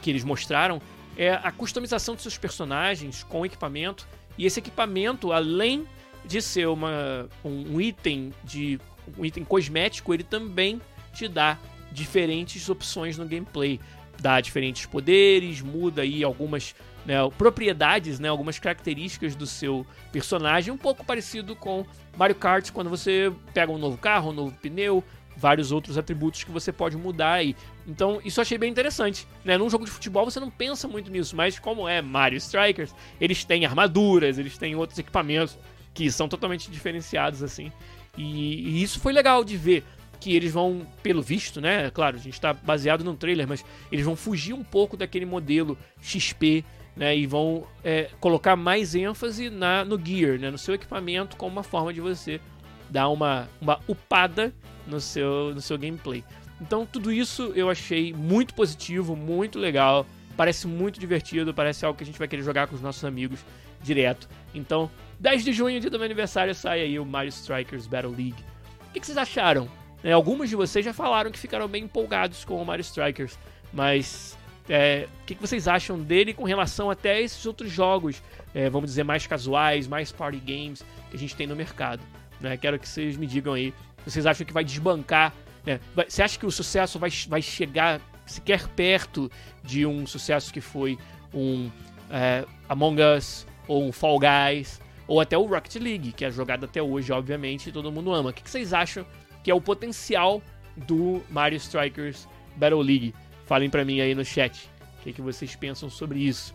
[0.01, 0.81] que eles mostraram
[1.17, 4.07] é a customização de seus personagens com equipamento.
[4.37, 5.87] E esse equipamento, além
[6.25, 8.79] de ser uma, um, um item de
[9.17, 10.81] um item cosmético, ele também
[11.13, 11.57] te dá
[11.91, 13.79] diferentes opções no gameplay.
[14.19, 16.73] Dá diferentes poderes, muda aí algumas
[17.05, 21.85] né, propriedades, né, algumas características do seu personagem, um pouco parecido com
[22.17, 25.03] Mario Kart, quando você pega um novo carro, um novo pneu,
[25.37, 27.55] vários outros atributos que você pode mudar aí.
[27.87, 29.27] Então, isso eu achei bem interessante.
[29.45, 29.57] Né?
[29.57, 33.45] Num jogo de futebol você não pensa muito nisso, mas como é Mario Strikers, eles
[33.45, 35.57] têm armaduras, eles têm outros equipamentos
[35.93, 37.71] que são totalmente diferenciados assim.
[38.17, 39.85] E, e isso foi legal de ver
[40.19, 41.89] que eles vão, pelo visto, né?
[41.91, 45.77] Claro, a gente está baseado no trailer, mas eles vão fugir um pouco daquele modelo
[46.01, 46.63] XP
[46.97, 51.51] né, e vão é, colocar mais ênfase na, no gear, né, no seu equipamento, como
[51.51, 52.41] uma forma de você
[52.89, 54.53] dar uma, uma upada
[54.87, 56.23] no seu, no seu gameplay.
[56.59, 62.03] Então, tudo isso eu achei muito positivo, muito legal, parece muito divertido, parece algo que
[62.03, 63.45] a gente vai querer jogar com os nossos amigos
[63.81, 64.27] direto.
[64.55, 68.43] Então, 10 de junho, dia do meu aniversário, sai aí o Mario Strikers Battle League.
[68.89, 69.69] O que, que vocês acharam?
[70.03, 73.37] É, alguns de vocês já falaram que ficaram bem empolgados com o Mario Strikers,
[73.73, 74.37] mas
[74.69, 78.21] é, o que, vocês acham dele com relação até a esses outros jogos,
[78.53, 82.01] é, vamos dizer, mais casuais, mais party games que a gente tem no mercado?
[82.39, 82.57] Né?
[82.57, 83.73] Quero que vocês me digam aí.
[84.05, 85.33] Vocês acham que vai desbancar?
[85.65, 85.79] Né?
[86.07, 89.31] Você acha que o sucesso vai, vai chegar sequer perto
[89.63, 90.97] de um sucesso que foi
[91.33, 91.69] um
[92.11, 96.65] é, Among Us ou um Fall Guys ou até o Rocket League, que é jogado
[96.65, 98.29] até hoje, obviamente, e todo mundo ama.
[98.31, 99.05] O que vocês acham
[99.47, 100.43] que é o potencial
[100.75, 103.15] do Mario Strikers Battle League?
[103.45, 106.53] Falem para mim aí no chat o que, que vocês pensam sobre isso.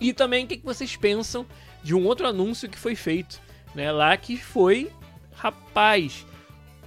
[0.00, 1.44] E também o que, que vocês pensam
[1.82, 3.38] de um outro anúncio que foi feito,
[3.74, 3.92] né?
[3.92, 4.90] Lá que foi,
[5.34, 6.24] rapaz,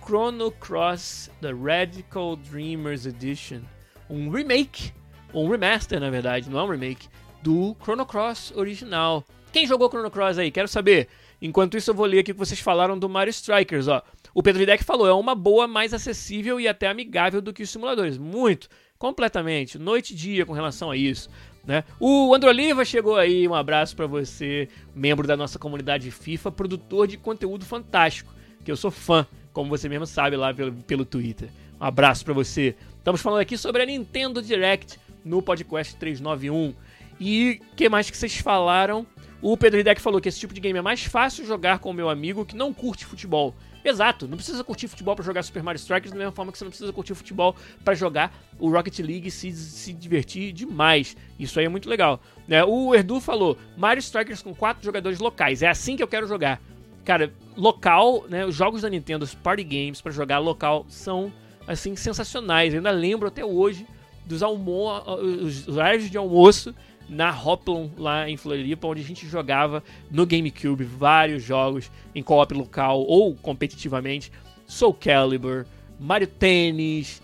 [0.04, 3.62] Chrono Cross The Radical Dreamers Edition,
[4.10, 4.92] um remake,
[5.32, 7.08] um remaster na verdade, não é um remake,
[7.44, 9.24] do Chrono Cross original.
[9.54, 10.50] Quem jogou Chrono Cross aí?
[10.50, 11.08] Quero saber.
[11.40, 14.02] Enquanto isso, eu vou ler aqui o que vocês falaram do Mario Strikers, ó.
[14.34, 17.70] O Pedro Videk falou, é uma boa, mais acessível e até amigável do que os
[17.70, 18.18] simuladores.
[18.18, 21.30] Muito, completamente, noite e dia com relação a isso.
[21.66, 21.84] Né?
[22.00, 27.08] O Andro Oliva chegou aí, um abraço para você, membro da nossa comunidade FIFA, produtor
[27.08, 31.50] de conteúdo fantástico, que eu sou fã, como você mesmo sabe lá pelo, pelo Twitter.
[31.80, 32.76] Um abraço para você.
[32.98, 36.74] Estamos falando aqui sobre a Nintendo Direct no podcast 391.
[37.20, 39.06] E que mais que vocês falaram?
[39.42, 41.94] O Pedro Hidek falou que esse tipo de game é mais fácil jogar com o
[41.94, 43.56] meu amigo que não curte futebol.
[43.84, 46.66] Exato, não precisa curtir futebol para jogar Super Mario Strikers da mesma forma que você
[46.66, 51.16] não precisa curtir futebol para jogar o Rocket League e se, se divertir demais.
[51.40, 52.22] Isso aí é muito legal.
[52.48, 52.64] Né?
[52.64, 55.64] O Erdu falou: Mario Strikers com quatro jogadores locais.
[55.64, 56.62] É assim que eu quero jogar.
[57.06, 58.46] Cara, local, né?
[58.46, 61.32] Os jogos da Nintendo, os party games para jogar local são
[61.66, 62.74] assim sensacionais.
[62.74, 63.88] Eu ainda lembro até hoje
[64.26, 64.88] dos almo
[65.18, 66.76] os horários de almoço
[67.10, 72.54] na Hoplon, lá em Floripa, onde a gente jogava no GameCube vários jogos em co-op
[72.54, 74.32] local ou competitivamente.
[74.68, 75.66] Soul Calibur,
[76.00, 77.22] Mario Tennis,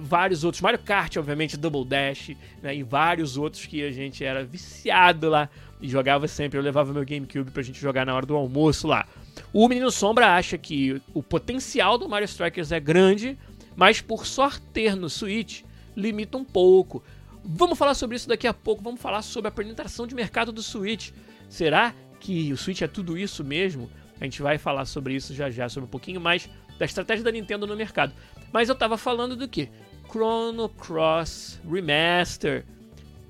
[0.00, 4.44] vários outros, Mario Kart, obviamente, Double Dash, né, e vários outros que a gente era
[4.44, 5.48] viciado lá
[5.80, 6.58] e jogava sempre.
[6.58, 9.06] Eu levava meu GameCube pra gente jogar na hora do almoço lá.
[9.52, 13.38] O Menino Sombra acha que o potencial do Mario Strikers é grande,
[13.74, 15.62] mas por só ter no Switch,
[15.96, 17.02] limita um pouco.
[17.44, 18.82] Vamos falar sobre isso daqui a pouco.
[18.82, 21.10] Vamos falar sobre a penetração de mercado do Switch.
[21.48, 23.90] Será que o Switch é tudo isso mesmo?
[24.20, 27.32] A gente vai falar sobre isso já já, sobre um pouquinho mais da estratégia da
[27.32, 28.12] Nintendo no mercado.
[28.52, 29.68] Mas eu tava falando do que?
[30.08, 32.64] Chrono Cross Remaster.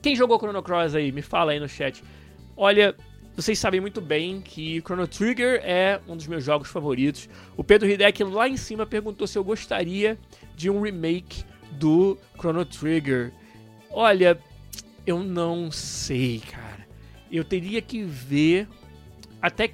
[0.03, 1.11] Quem jogou Chrono Cross aí?
[1.11, 2.03] Me fala aí no chat.
[2.57, 2.95] Olha,
[3.35, 7.29] vocês sabem muito bem que Chrono Trigger é um dos meus jogos favoritos.
[7.57, 10.19] O Pedro Hideki lá em cima perguntou se eu gostaria
[10.55, 13.33] de um remake do Chrono Trigger.
[13.93, 14.39] Olha,
[15.07, 16.87] eu não sei, cara.
[17.31, 18.69] Eu teria que ver
[19.41, 19.71] até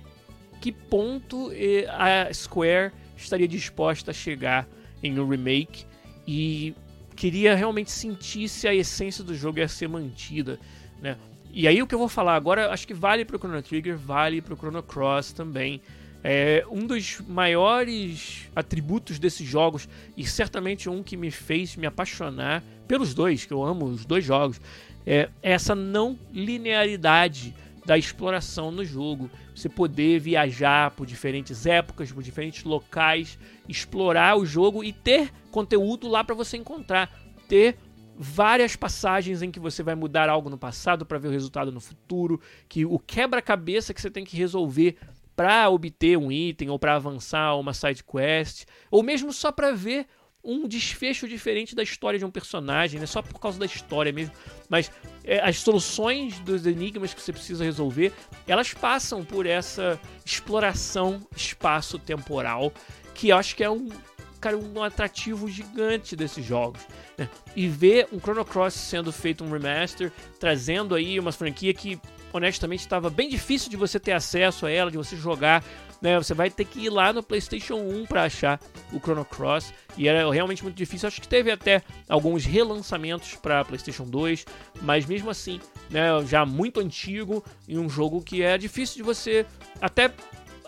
[0.60, 1.50] que ponto
[1.88, 4.66] a Square estaria disposta a chegar
[5.02, 5.84] em um remake
[6.26, 6.74] e
[7.14, 10.58] queria realmente sentir se a essência do jogo ia ser mantida,
[11.00, 11.16] né?
[11.50, 14.40] E aí o que eu vou falar agora, acho que vale pro Chrono Trigger, vale
[14.40, 15.80] pro Chrono Cross também.
[16.22, 22.62] É um dos maiores atributos desses jogos e certamente um que me fez me apaixonar
[22.88, 24.60] pelos dois, que eu amo os dois jogos,
[25.06, 27.54] é essa não linearidade
[27.86, 29.30] da exploração no jogo.
[29.54, 36.08] Você poder viajar por diferentes épocas, por diferentes locais, explorar o jogo e ter conteúdo
[36.08, 37.10] lá para você encontrar,
[37.48, 37.76] ter
[38.18, 41.80] várias passagens em que você vai mudar algo no passado para ver o resultado no
[41.80, 44.96] futuro, que o quebra-cabeça que você tem que resolver
[45.36, 50.06] para obter um item ou para avançar uma side quest, ou mesmo só para ver
[50.48, 53.04] um desfecho diferente da história de um personagem, né?
[53.04, 54.32] Só por causa da história mesmo.
[54.66, 54.90] Mas
[55.22, 58.14] é, as soluções dos enigmas que você precisa resolver,
[58.46, 62.72] elas passam por essa exploração espaço-temporal,
[63.14, 63.90] que eu acho que é um,
[64.40, 66.80] cara, um atrativo gigante desses jogos.
[67.18, 67.28] Né?
[67.54, 72.00] E ver um Chrono Cross sendo feito um remaster, trazendo aí uma franquia que
[72.32, 75.64] honestamente estava bem difícil de você ter acesso a ela, de você jogar.
[76.00, 76.16] Né?
[76.16, 78.60] Você vai ter que ir lá no PlayStation 1 para achar
[78.92, 81.08] o Chrono Cross e era realmente muito difícil.
[81.08, 84.46] Acho que teve até alguns relançamentos para PlayStation 2,
[84.82, 85.60] mas mesmo assim,
[85.90, 89.44] né, já muito antigo e um jogo que é difícil de você
[89.80, 90.12] até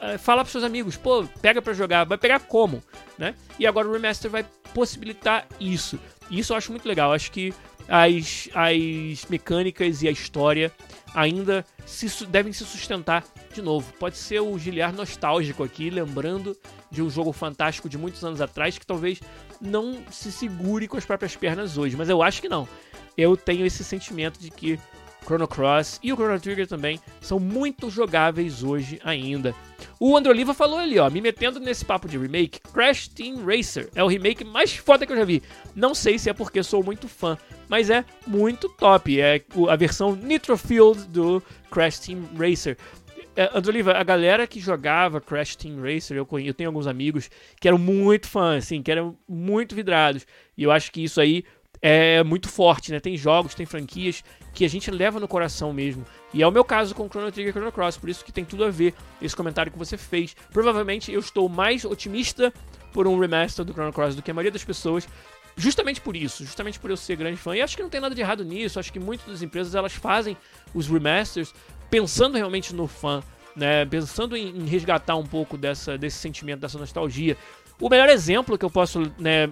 [0.01, 2.83] é, falar para seus amigos, pô, pega para jogar, vai pegar como,
[3.19, 3.35] né?
[3.59, 6.01] E agora o remaster vai possibilitar isso.
[6.31, 7.13] Isso eu acho muito legal.
[7.13, 7.53] Acho que
[7.91, 10.73] as, as mecânicas e a história
[11.13, 13.93] ainda se, devem se sustentar de novo.
[13.99, 16.57] Pode ser o Giliar nostálgico aqui, lembrando
[16.89, 19.21] de um jogo fantástico de muitos anos atrás que talvez
[19.61, 22.69] não se segure com as próprias pernas hoje, mas eu acho que não.
[23.17, 24.79] Eu tenho esse sentimento de que
[25.25, 29.55] Chrono Cross e o Chrono Trigger também são muito jogáveis hoje ainda.
[29.99, 33.89] O André Oliva falou ali, ó, me metendo nesse papo de remake, Crash Team Racer
[33.95, 35.43] é o remake mais foda que eu já vi.
[35.75, 39.21] Não sei se é porque sou muito fã, mas é muito top.
[39.21, 42.77] É a versão Nitro Field do Crash Team Racer.
[43.37, 47.31] É, André Oliva, a galera que jogava Crash Team Racer, eu, eu tenho alguns amigos
[47.61, 50.27] que eram muito fãs, assim, que eram muito vidrados.
[50.57, 51.45] E eu acho que isso aí
[51.83, 53.01] é muito forte, né?
[53.01, 56.05] Tem jogos, tem franquias que a gente leva no coração mesmo.
[56.33, 58.45] E é o meu caso com Chrono Trigger e Chrono Cross, por isso que tem
[58.45, 60.37] tudo a ver esse comentário que você fez.
[60.53, 62.53] Provavelmente eu estou mais otimista
[62.93, 65.09] por um remaster do Chrono Cross do que a maioria das pessoas.
[65.57, 67.57] justamente por isso, justamente por eu ser grande fã.
[67.57, 68.79] E acho que não tem nada de errado nisso.
[68.79, 70.37] Acho que muitas das empresas elas fazem
[70.75, 71.53] os remasters
[71.91, 73.23] pensando realmente no fã,
[73.57, 73.85] né?
[73.85, 77.37] Pensando em, em resgatar um pouco dessa, desse sentimento, dessa nostalgia.
[77.81, 79.51] O melhor exemplo que eu posso né,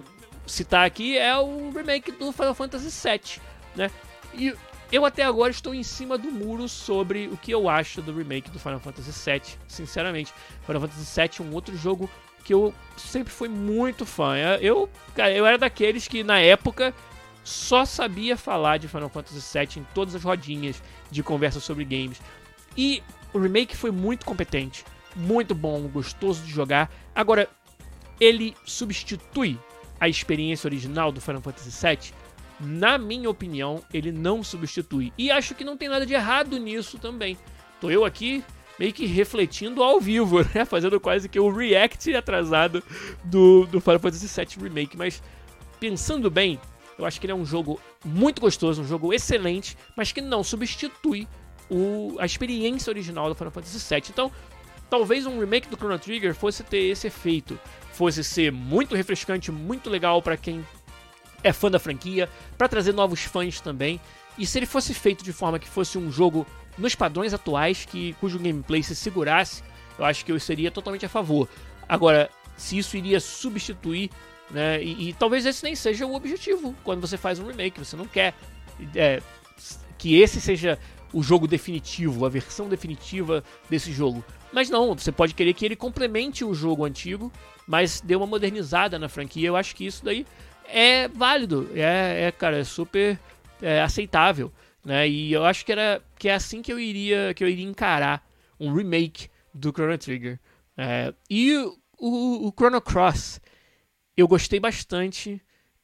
[0.49, 3.41] citar aqui é o remake do Final Fantasy VII,
[3.75, 3.91] né?
[4.33, 4.53] E
[4.91, 8.49] eu até agora estou em cima do muro sobre o que eu acho do remake
[8.49, 10.33] do Final Fantasy VII, sinceramente.
[10.65, 12.09] Final Fantasy VII é um outro jogo
[12.43, 14.35] que eu sempre fui muito fã.
[14.59, 16.93] Eu, cara, eu era daqueles que na época
[17.43, 20.81] só sabia falar de Final Fantasy VII em todas as rodinhas
[21.11, 22.19] de conversa sobre games.
[22.75, 24.83] E o remake foi muito competente,
[25.15, 26.91] muito bom, gostoso de jogar.
[27.13, 27.47] Agora,
[28.19, 29.59] ele substitui
[29.99, 32.13] a experiência original do Final Fantasy VII?
[32.59, 35.13] Na minha opinião, ele não substitui.
[35.17, 37.37] E acho que não tem nada de errado nisso também.
[37.79, 38.43] Tô eu aqui
[38.77, 40.65] meio que refletindo ao vivo, né?
[40.65, 42.83] Fazendo quase que o react atrasado
[43.23, 44.97] do, do Final Fantasy VII Remake.
[44.97, 45.21] Mas
[45.79, 46.59] pensando bem,
[46.97, 50.43] eu acho que ele é um jogo muito gostoso, um jogo excelente, mas que não
[50.43, 51.27] substitui
[51.69, 54.03] o, a experiência original do Final Fantasy VII.
[54.09, 54.31] Então,
[54.89, 57.59] talvez um remake do Chrono Trigger fosse ter esse efeito,
[57.93, 60.65] fosse ser muito refrescante, muito legal para quem
[61.43, 63.99] é fã da franquia, para trazer novos fãs também.
[64.37, 66.45] E se ele fosse feito de forma que fosse um jogo
[66.77, 69.63] nos padrões atuais, que cujo gameplay se segurasse,
[69.97, 71.47] eu acho que eu seria totalmente a favor.
[71.87, 74.09] Agora, se isso iria substituir,
[74.51, 74.81] né?
[74.81, 77.79] E, e talvez esse nem seja o objetivo quando você faz um remake.
[77.79, 78.33] Você não quer
[78.95, 79.21] é,
[79.97, 80.79] que esse seja
[81.11, 84.23] o jogo definitivo, a versão definitiva desse jogo.
[84.51, 87.31] Mas não, você pode querer que ele complemente o jogo antigo,
[87.67, 89.47] mas dê uma modernizada na franquia.
[89.47, 90.25] Eu acho que isso daí
[90.65, 93.19] é válido, é, é cara, é super
[93.61, 94.51] é, aceitável.
[94.83, 95.07] Né?
[95.07, 98.27] E eu acho que era que é assim que eu iria que eu iria encarar
[98.59, 100.39] um remake do Chrono Trigger.
[100.77, 103.41] É, e o, o, o, Chrono Cross,
[104.15, 105.41] eu gostei bastante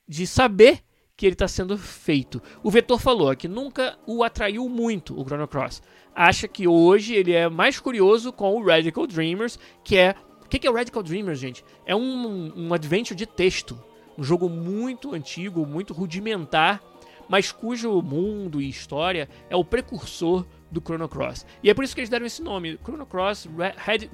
[0.08, 0.82] de saber
[1.17, 2.41] que ele está sendo feito.
[2.63, 5.82] O Vetor falou que nunca o atraiu muito o Chrono Cross.
[6.15, 10.60] Acha que hoje ele é mais curioso com o Radical Dreamers, que é o que,
[10.60, 11.65] que é o Radical Dreamers, gente?
[11.86, 13.78] É um, um adventure de texto,
[14.17, 16.82] um jogo muito antigo, muito rudimentar
[17.28, 21.45] mas cujo mundo e história é o precursor do Chrono Cross.
[21.63, 23.47] E é por isso que eles deram esse nome, Chrono Cross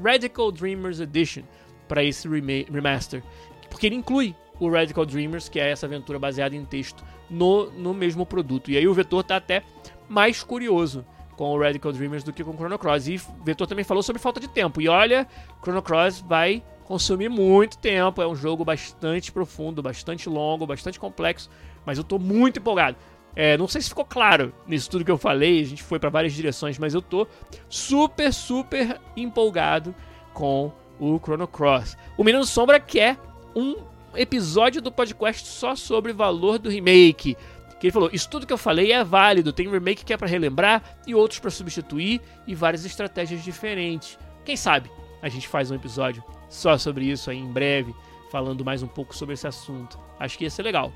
[0.01, 1.43] Radical Dreamers Edition,
[1.87, 3.23] para esse remaster.
[3.69, 7.93] Porque ele inclui o Radical Dreamers, que é essa aventura baseada em texto, no, no
[7.93, 8.69] mesmo produto.
[8.69, 9.63] E aí o Vetor está até
[10.07, 13.07] mais curioso com o Radical Dreamers do que com o Chrono Cross.
[13.07, 14.81] E o Vetor também falou sobre falta de tempo.
[14.81, 15.27] E olha,
[15.61, 18.21] Chrono Cross vai consumir muito tempo.
[18.21, 21.49] É um jogo bastante profundo, bastante longo, bastante complexo
[21.85, 22.97] mas eu tô muito empolgado.
[23.35, 26.09] É, não sei se ficou claro nisso tudo que eu falei, a gente foi para
[26.09, 27.25] várias direções, mas eu tô
[27.69, 29.95] super, super empolgado
[30.33, 31.97] com o Chrono Cross.
[32.17, 33.17] O Menino Sombra quer
[33.55, 33.77] um
[34.13, 37.37] episódio do podcast só sobre o valor do remake.
[37.81, 39.51] Que ele falou: Isso tudo que eu falei é válido.
[39.51, 44.19] Tem um remake que é para relembrar e outros para substituir e várias estratégias diferentes.
[44.45, 47.95] Quem sabe a gente faz um episódio só sobre isso aí em breve,
[48.29, 49.97] falando mais um pouco sobre esse assunto.
[50.19, 50.93] Acho que ia ser legal.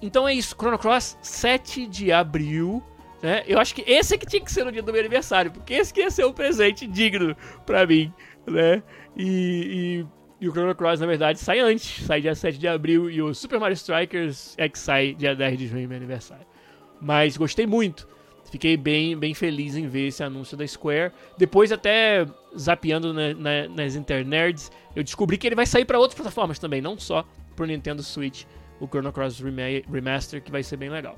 [0.00, 2.82] Então é isso, Chrono Cross, 7 de abril.
[3.22, 3.44] Né?
[3.46, 5.74] Eu acho que esse é que tinha que ser o dia do meu aniversário, porque
[5.74, 8.10] esse que ia ser um presente digno pra mim,
[8.46, 8.82] né?
[9.14, 10.06] E, e,
[10.42, 13.32] e, o Chrono Cross, na verdade, sai antes, sai dia 7 de abril, e o
[13.32, 16.44] Super Mario Strikers é que sai dia 10 de junho, meu aniversário.
[17.00, 18.08] Mas gostei muito.
[18.50, 21.12] Fiquei bem, bem feliz em ver esse anúncio da Square.
[21.38, 22.26] Depois, até
[22.58, 26.80] zapeando na, na, nas internets, eu descobri que ele vai sair para outras plataformas também,
[26.80, 27.24] não só
[27.54, 28.44] pro Nintendo Switch
[28.80, 29.40] o Chrono Cross
[29.90, 31.16] Remaster, que vai ser bem legal.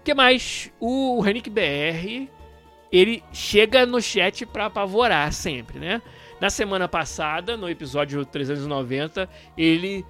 [0.00, 0.72] O que mais?
[0.80, 2.28] O Renick BR,
[2.90, 6.00] ele chega no chat para apavorar sempre, né?
[6.40, 10.04] Na semana passada, no episódio 390, ele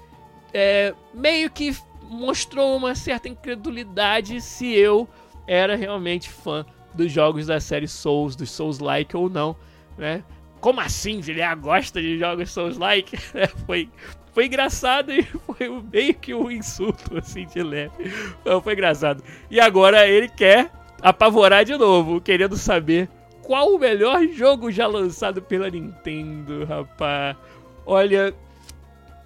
[0.54, 1.76] é, meio que
[2.08, 5.08] mostrou uma certa incredulidade se eu
[5.46, 6.64] era realmente fã
[6.94, 9.56] dos jogos da série Souls, dos Souls-like ou não,
[9.96, 10.22] né?
[10.60, 11.20] Como assim?
[11.26, 13.16] Ele gosta de jogos Souls-like?
[13.66, 13.88] foi,
[14.32, 17.92] foi engraçado e foi meio que um insulto, assim, de leve.
[18.62, 19.22] Foi engraçado.
[19.50, 20.70] E agora ele quer
[21.02, 23.08] apavorar de novo, querendo saber
[23.50, 27.36] qual o melhor jogo já lançado pela Nintendo, rapaz.
[27.84, 28.32] Olha,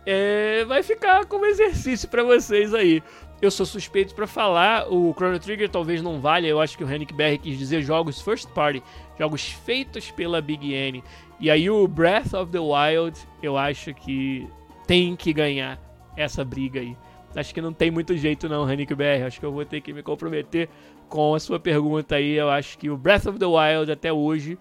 [0.06, 3.02] é, vai ficar como exercício para vocês aí.
[3.42, 6.90] Eu sou suspeito para falar, o Chrono Trigger talvez não valha, eu acho que o
[6.90, 8.82] Henrik Berg quis dizer jogos first party,
[9.18, 11.04] jogos feitos pela Big N.
[11.38, 14.48] E aí o Breath of the Wild, eu acho que
[14.86, 15.78] tem que ganhar
[16.16, 16.96] essa briga aí.
[17.36, 19.26] Acho que não tem muito jeito não, Hanik BR.
[19.26, 20.68] Acho que eu vou ter que me comprometer
[21.08, 22.32] com a sua pergunta aí.
[22.32, 24.58] Eu acho que o Breath of the Wild até hoje,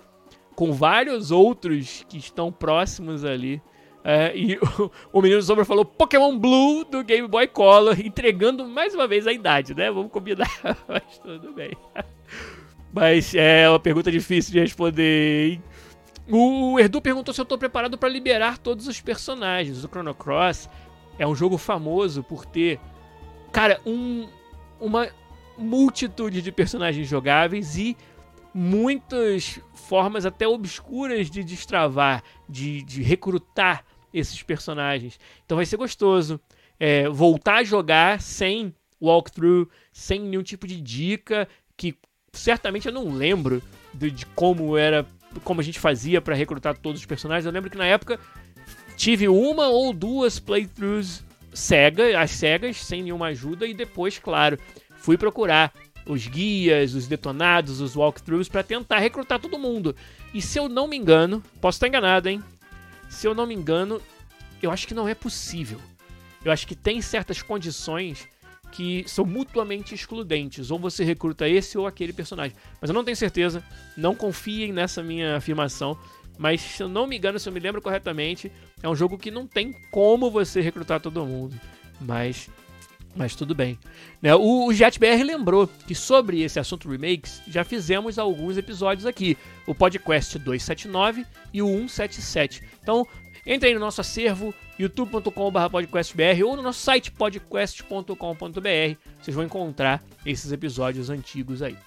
[0.56, 3.62] com vários outros que estão próximos ali,
[4.06, 8.94] É, e o, o menino Sombra falou Pokémon Blue do Game Boy Color, entregando mais
[8.94, 9.90] uma vez a idade, né?
[9.90, 10.50] Vamos combinar,
[10.88, 11.72] mas tudo bem.
[12.92, 15.64] Mas é uma pergunta difícil de responder, hein?
[16.30, 19.84] O Erdu perguntou se eu tô preparado para liberar todos os personagens.
[19.84, 20.70] O Chrono Cross
[21.18, 22.80] é um jogo famoso por ter,
[23.52, 24.28] cara, um,
[24.80, 25.08] uma
[25.58, 27.96] multitude de personagens jogáveis e
[28.54, 33.84] muitas formas até obscuras de destravar, de, de recrutar
[34.14, 35.20] esses personagens.
[35.46, 36.40] Então vai ser gostoso
[36.80, 41.96] é, voltar a jogar sem walkthrough, sem nenhum tipo de dica, que
[42.32, 43.62] certamente eu não lembro
[43.94, 45.06] de, de como era,
[45.44, 47.46] como a gente fazia para recrutar todos os personagens.
[47.46, 48.20] Eu lembro que na época
[48.96, 51.24] tive uma ou duas playthroughs
[51.54, 54.58] cega, as cegas, sem nenhuma ajuda, e depois, claro,
[55.04, 55.74] fui procurar
[56.06, 59.94] os guias, os detonados, os walkthroughs para tentar recrutar todo mundo.
[60.34, 62.42] E se eu não me engano, posso estar enganado, hein?
[63.10, 64.02] Se eu não me engano,
[64.62, 65.78] eu acho que não é possível.
[66.44, 68.30] Eu acho que tem certas condições
[68.72, 70.72] que são mutuamente excludentes.
[70.72, 72.56] Ou você recruta esse ou aquele personagem.
[72.80, 73.62] Mas eu não tenho certeza.
[73.98, 75.98] Não confiem nessa minha afirmação.
[76.38, 78.50] Mas se eu não me engano, se eu me lembro corretamente,
[78.82, 81.60] é um jogo que não tem como você recrutar todo mundo.
[82.00, 82.50] Mas
[83.16, 83.78] mas tudo bem.
[84.22, 84.34] Né?
[84.36, 89.38] O, o JetBR lembrou que sobre esse assunto remakes já fizemos alguns episódios aqui.
[89.68, 92.64] O podcast 279 e o 177.
[92.82, 93.08] Então,
[93.46, 98.16] entre aí no nosso acervo, youtube.com.br podcastbr ou no nosso site podcast.com.br.
[99.20, 101.78] Vocês vão encontrar esses episódios antigos aí.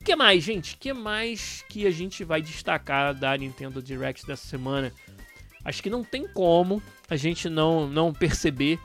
[0.00, 0.74] O que mais, gente?
[0.74, 4.92] O que mais que a gente vai destacar da Nintendo Direct dessa semana?
[5.64, 8.78] Acho que não tem como a gente não, não perceber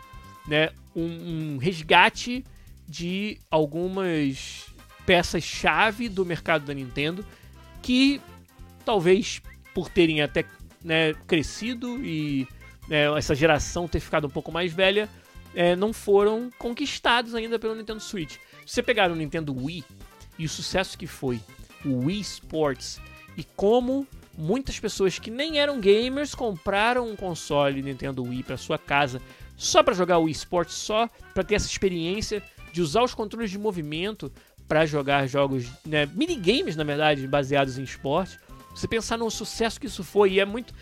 [0.48, 2.44] né, um, um resgate
[2.88, 4.68] de algumas
[5.06, 7.26] peças-chave do mercado da Nintendo
[7.82, 8.22] que
[8.86, 9.42] talvez
[9.74, 10.46] por terem até
[10.84, 12.48] né, crescido e
[12.88, 15.10] né, essa geração ter ficado um pouco mais velha,
[15.56, 18.38] é, não foram conquistados ainda pelo Nintendo Switch.
[18.66, 19.84] Se você pegar o Nintendo Wii
[20.38, 21.40] e o sucesso que foi
[21.86, 23.00] o Wii Sports
[23.38, 28.78] e como muitas pessoas que nem eram gamers compraram um console Nintendo Wii para sua
[28.78, 29.22] casa
[29.64, 33.58] só para jogar o esporte, só para ter essa experiência de usar os controles de
[33.58, 34.32] movimento
[34.68, 38.38] para jogar jogos, né, minigames na verdade, baseados em esporte.
[38.76, 40.74] Você pensar no sucesso que isso foi, e é muito,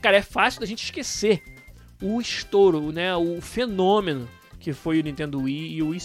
[0.00, 1.42] cara, é fácil da gente esquecer
[2.00, 4.28] o estouro, né, o fenômeno
[4.60, 6.02] que foi o Nintendo Wii e o Wii.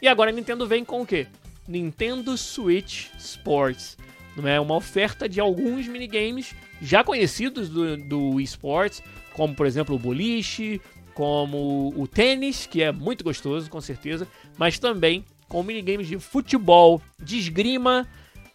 [0.00, 1.26] E agora a Nintendo vem com o quê?
[1.66, 3.98] Nintendo Switch Sports.
[4.36, 9.02] Não é uma oferta de alguns minigames já conhecidos do, do Wii Sports,
[9.34, 10.80] como por exemplo o boliche,
[11.20, 17.02] como o tênis, que é muito gostoso, com certeza, mas também com minigames de futebol,
[17.22, 18.08] de esgrima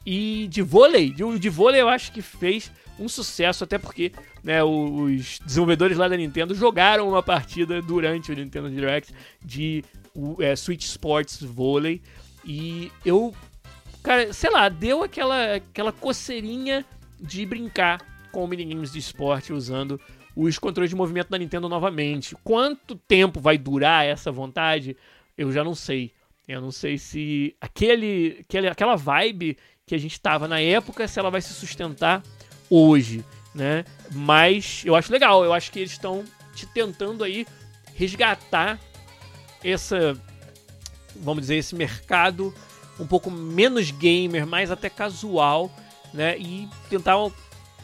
[0.04, 1.12] e de vôlei.
[1.12, 4.12] De, de vôlei eu acho que fez um sucesso, até porque
[4.44, 9.14] né, os desenvolvedores lá da Nintendo jogaram uma partida durante o Nintendo Direct
[9.44, 9.86] de
[10.40, 12.02] é, Switch Sports Vôlei.
[12.44, 13.32] E eu,
[14.02, 16.84] cara, sei lá, deu aquela, aquela coceirinha
[17.22, 18.02] de brincar
[18.32, 20.02] com minigames de esporte usando
[20.36, 22.36] os controles de movimento da Nintendo novamente.
[22.44, 24.98] Quanto tempo vai durar essa vontade?
[25.38, 26.12] Eu já não sei.
[26.48, 31.20] Eu não sei se aquele, aquele, aquela vibe que a gente tava na época, se
[31.20, 32.22] ela vai se sustentar
[32.70, 33.24] hoje,
[33.54, 33.86] né?
[34.12, 36.24] Mas eu acho legal, eu acho que eles estão
[36.54, 37.46] te tentando aí
[37.96, 38.80] resgatar
[39.64, 40.20] essa,
[41.16, 42.54] vamos dizer, esse mercado
[43.00, 45.72] um pouco menos gamer, mais até casual,
[46.14, 46.38] né?
[46.38, 47.18] E tentar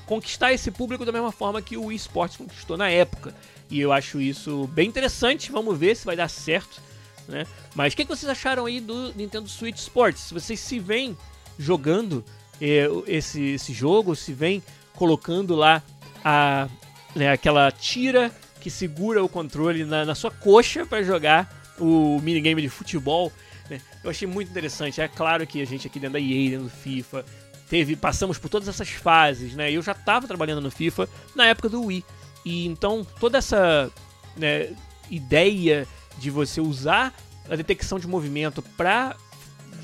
[0.06, 3.34] conquistar esse público da mesma forma que o esportes conquistou na época.
[3.70, 5.52] E eu acho isso bem interessante.
[5.52, 6.82] Vamos ver se vai dar certo.
[7.28, 7.46] Né?
[7.74, 10.22] Mas o que, que, vocês acharam aí do Nintendo Switch Sports?
[10.22, 11.18] Se vocês se vêm
[11.58, 12.24] jogando
[12.60, 14.62] eh, esse, esse jogo, se vêm
[14.94, 15.82] colocando lá
[16.24, 16.68] a,
[17.16, 22.62] né, aquela tira que segura o controle na, na sua coxa para jogar o minigame
[22.62, 23.32] de futebol.
[23.70, 23.82] Né?
[24.04, 25.02] Eu achei muito interessante.
[25.02, 27.26] É claro que a gente aqui dentro da EA, dentro do FIFA,
[27.72, 29.72] teve passamos por todas essas fases, né?
[29.72, 32.04] Eu já estava trabalhando no FIFA na época do Wii.
[32.44, 33.90] E então toda essa
[34.36, 34.74] né,
[35.10, 37.14] ideia de você usar
[37.50, 39.16] a detecção de movimento para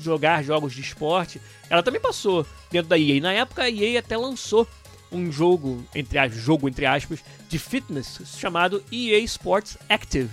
[0.00, 3.22] jogar jogos de esporte, ela também passou dentro da EA.
[3.22, 4.68] Na época a EA até lançou
[5.10, 10.28] um jogo entre jogo entre aspas de fitness chamado EA Sports Active,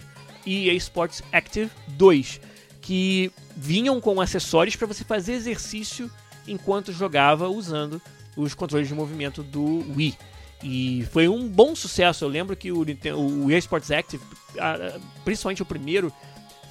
[0.45, 2.41] EA Sports Active 2,
[2.82, 6.12] que vinham com acessórios para você fazer exercício
[6.48, 8.02] enquanto jogava usando
[8.36, 10.18] os controles de movimento do Wii.
[10.64, 12.26] E foi um bom sucesso.
[12.26, 14.24] Eu lembro que o, Nintendo, o EA Sports Active,
[15.24, 16.12] principalmente o primeiro,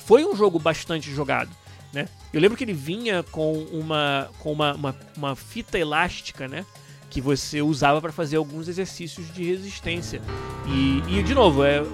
[0.05, 1.51] foi um jogo bastante jogado.
[1.93, 2.09] Né?
[2.33, 6.67] Eu lembro que ele vinha com uma, com uma, uma, uma fita elástica, né?
[7.09, 10.21] que você usava para fazer alguns exercícios de resistência.
[10.67, 11.85] E, e de novo, é,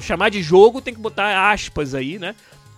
[0.00, 2.34] chamar de jogo tem que botar aspas aí, né?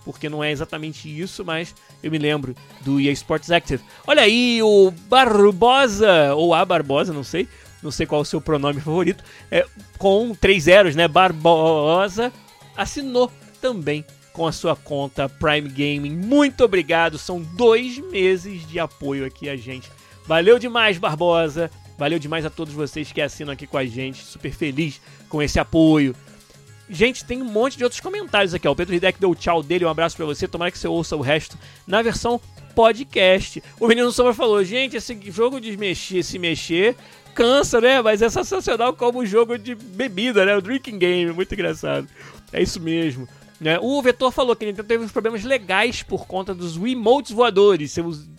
[0.07, 3.83] Porque não é exatamente isso, mas eu me lembro do EA Sports Active.
[4.07, 7.45] Olha aí, o Barbosa, ou a Barbosa, não sei,
[7.83, 9.65] não sei qual é o seu pronome favorito, é,
[9.97, 11.09] com três zeros, né?
[11.09, 12.31] Barbosa
[12.77, 13.29] assinou
[13.59, 16.15] também com a sua conta Prime Gaming.
[16.15, 19.91] Muito obrigado, são dois meses de apoio aqui a gente.
[20.25, 21.69] Valeu demais, Barbosa.
[21.97, 24.23] Valeu demais a todos vocês que assinam aqui com a gente.
[24.23, 26.15] Super feliz com esse apoio.
[26.89, 28.67] Gente, tem um monte de outros comentários aqui.
[28.67, 28.71] Ó.
[28.71, 30.47] O Pedro Hidek deu tchau dele, um abraço para você.
[30.47, 32.39] Tomara que você ouça o resto na versão
[32.73, 33.61] podcast.
[33.79, 36.95] O Menino Sombra falou: gente, esse jogo de mexer, se mexer,
[37.33, 38.01] cansa, né?
[38.01, 40.55] Mas é sensacional como jogo de bebida, né?
[40.55, 42.07] O drinking game, muito engraçado.
[42.53, 43.27] É isso mesmo.
[43.59, 43.79] Né?
[43.81, 47.95] O Vetor falou que ele teve uns problemas legais por conta dos Wiimotes voadores.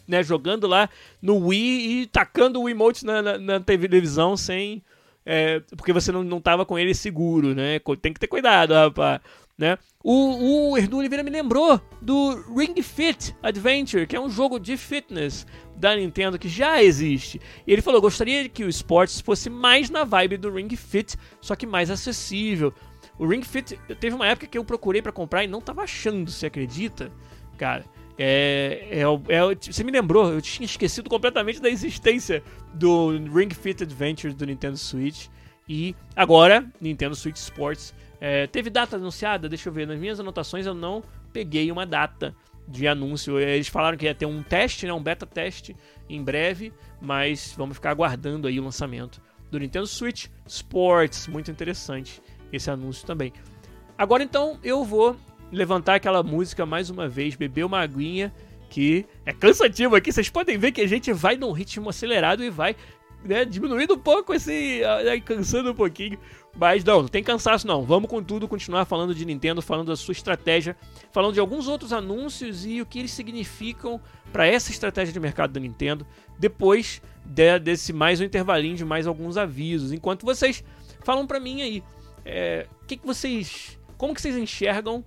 [0.06, 0.88] Né, jogando lá
[1.20, 4.82] no Wii e tacando o Wiimote na, na, na televisão sem.
[5.30, 7.78] É, porque você não, não tava com ele seguro, né?
[8.00, 9.20] Tem que ter cuidado, rapaz.
[9.58, 9.76] Né?
[10.02, 14.74] O, o Erdu Oliveira me lembrou do Ring Fit Adventure, que é um jogo de
[14.78, 17.38] fitness da Nintendo que já existe.
[17.66, 21.54] E ele falou: gostaria que o esportes fosse mais na vibe do Ring Fit, só
[21.54, 22.72] que mais acessível.
[23.18, 26.30] O Ring Fit, teve uma época que eu procurei para comprar e não tava achando,
[26.30, 27.12] você acredita?
[27.58, 27.84] Cara,
[28.18, 32.42] é, é, é, você me lembrou, eu tinha esquecido completamente da existência
[32.74, 35.28] do Ring Fit Adventure do Nintendo Switch.
[35.68, 37.94] E agora, Nintendo Switch Sports.
[38.20, 39.48] É, teve data anunciada?
[39.48, 39.86] Deixa eu ver.
[39.86, 42.34] Nas minhas anotações eu não peguei uma data
[42.66, 43.38] de anúncio.
[43.38, 45.76] Eles falaram que ia ter um teste, né, um beta teste
[46.08, 51.28] em breve, mas vamos ficar aguardando aí o lançamento do Nintendo Switch Sports.
[51.28, 52.20] Muito interessante
[52.52, 53.32] esse anúncio também.
[53.96, 55.16] Agora então eu vou
[55.50, 58.32] levantar aquela música mais uma vez, beber uma aguinha,
[58.68, 60.12] que é cansativo aqui.
[60.12, 62.76] Vocês podem ver que a gente vai num ritmo acelerado e vai
[63.24, 64.80] né, diminuindo um pouco esse.
[65.04, 66.18] Né, cansando um pouquinho.
[66.56, 67.84] Mas não, não tem cansaço não.
[67.84, 70.76] Vamos com tudo continuar falando de Nintendo, falando da sua estratégia,
[71.12, 74.00] falando de alguns outros anúncios e o que eles significam
[74.32, 76.06] para essa estratégia de mercado da Nintendo.
[76.38, 79.92] Depois de, desse mais um intervalinho de mais alguns avisos.
[79.92, 80.64] Enquanto vocês
[81.04, 81.82] falam para mim aí
[82.24, 83.78] é, que, que vocês.
[83.96, 85.04] Como que vocês enxergam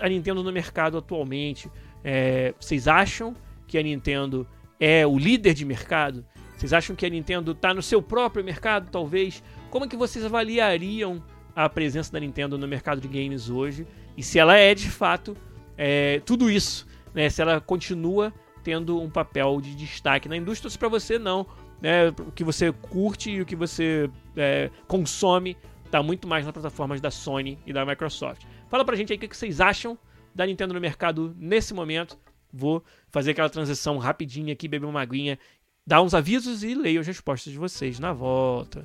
[0.00, 1.70] a, Nintendo no mercado atualmente?
[2.04, 3.34] É, vocês acham
[3.66, 4.46] que a Nintendo
[4.78, 6.24] é o líder de mercado?
[6.56, 9.42] Vocês acham que a Nintendo está no seu próprio mercado, talvez?
[9.70, 11.22] Como é que vocês avaliariam
[11.56, 13.86] a presença da Nintendo no mercado de games hoje?
[14.16, 15.36] E se ela é de fato
[15.76, 17.30] é, tudo isso, né?
[17.30, 21.46] Se ela continua tendo um papel de destaque na indústria, se para você não,
[21.80, 22.08] né?
[22.08, 25.56] O que você curte e o que você é, consome
[25.90, 28.44] tá muito mais nas plataformas da Sony e da Microsoft.
[28.70, 29.98] Fala pra gente aí o que vocês acham
[30.32, 32.16] da Nintendo no mercado nesse momento.
[32.52, 35.38] Vou fazer aquela transição rapidinha aqui, beber uma aguinha,
[35.84, 38.84] dar uns avisos e leio as respostas de vocês na volta.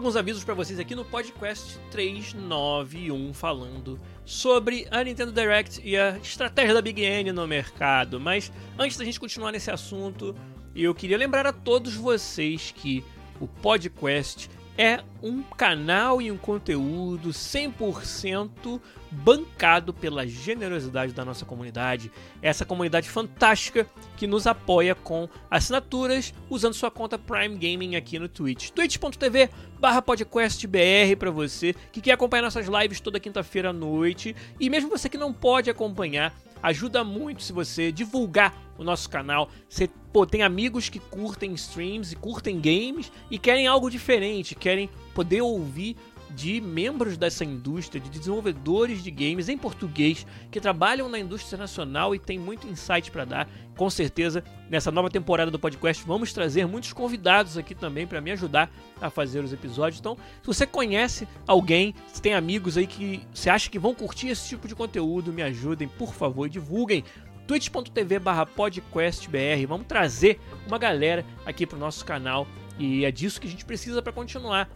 [0.00, 6.16] Alguns avisos para vocês aqui no podcast 391 falando sobre a Nintendo Direct e a
[6.16, 8.18] estratégia da Big N no mercado.
[8.18, 10.34] Mas antes da gente continuar nesse assunto,
[10.74, 13.04] eu queria lembrar a todos vocês que
[13.38, 14.48] o podcast
[14.80, 22.10] é um canal e um conteúdo 100% bancado pela generosidade da nossa comunidade.
[22.40, 28.26] Essa comunidade fantástica que nos apoia com assinaturas usando sua conta Prime Gaming aqui no
[28.26, 28.70] Twitch.
[28.70, 34.70] twitch.tv barra podcastbr para você que quer acompanhar nossas lives toda quinta-feira à noite e
[34.70, 39.48] mesmo você que não pode acompanhar Ajuda muito se você divulgar o nosso canal.
[39.68, 44.90] Você pô, tem amigos que curtem streams e curtem games e querem algo diferente, querem
[45.14, 45.96] poder ouvir
[46.34, 52.14] de membros dessa indústria, de desenvolvedores de games em português que trabalham na indústria nacional
[52.14, 53.48] e tem muito insight para dar.
[53.76, 58.30] Com certeza, nessa nova temporada do podcast, vamos trazer muitos convidados aqui também para me
[58.30, 58.70] ajudar
[59.00, 60.00] a fazer os episódios.
[60.00, 64.28] Então, se você conhece alguém, se tem amigos aí que você acha que vão curtir
[64.28, 67.04] esse tipo de conteúdo, me ajudem, por favor, e divulguem
[67.46, 68.20] twitch.tv
[68.54, 69.66] podcastbr.
[69.66, 72.46] Vamos trazer uma galera aqui para o nosso canal
[72.78, 74.70] e é disso que a gente precisa para continuar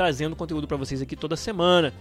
[0.00, 1.92] trazendo conteúdo para vocês aqui toda semana.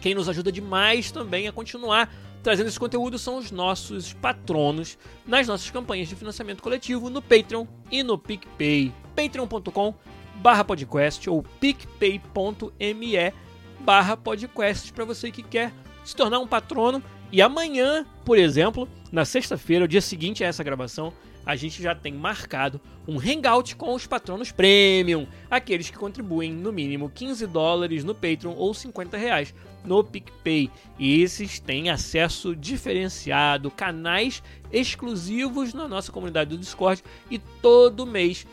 [0.00, 2.10] Quem nos ajuda demais também a continuar
[2.42, 7.66] trazendo esse conteúdo são os nossos patronos nas nossas campanhas de financiamento coletivo no Patreon
[7.90, 8.94] e no PicPay.
[9.14, 9.94] patreon.com
[10.36, 13.34] barra podcast ou picpay.me
[13.80, 15.70] barra podcast para você que quer
[16.02, 17.02] se tornar um patrono.
[17.30, 21.12] E amanhã, por exemplo, na sexta-feira, o dia seguinte a essa gravação,
[21.48, 26.70] a gente já tem marcado um hangout com os patronos premium, aqueles que contribuem no
[26.70, 30.70] mínimo 15 dólares no Patreon ou 50 reais no PicPay.
[30.98, 38.46] E esses têm acesso diferenciado, canais exclusivos na nossa comunidade do Discord e todo mês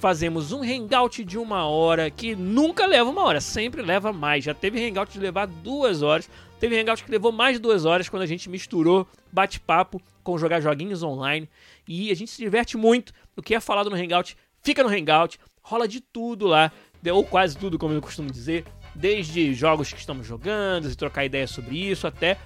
[0.00, 4.42] fazemos um hangout de uma hora que nunca leva uma hora, sempre leva mais.
[4.42, 6.28] Já teve hangout de levar duas horas,
[6.58, 10.60] teve hangout que levou mais de duas horas quando a gente misturou bate-papo com jogar
[10.60, 11.48] joguinhos online
[11.88, 13.12] e a gente se diverte muito.
[13.36, 16.70] O que é falado no hangout fica no hangout, rola de tudo lá,
[17.12, 18.64] ou quase tudo, como eu costumo dizer,
[18.94, 22.38] desde jogos que estamos jogando, e trocar ideias sobre isso, até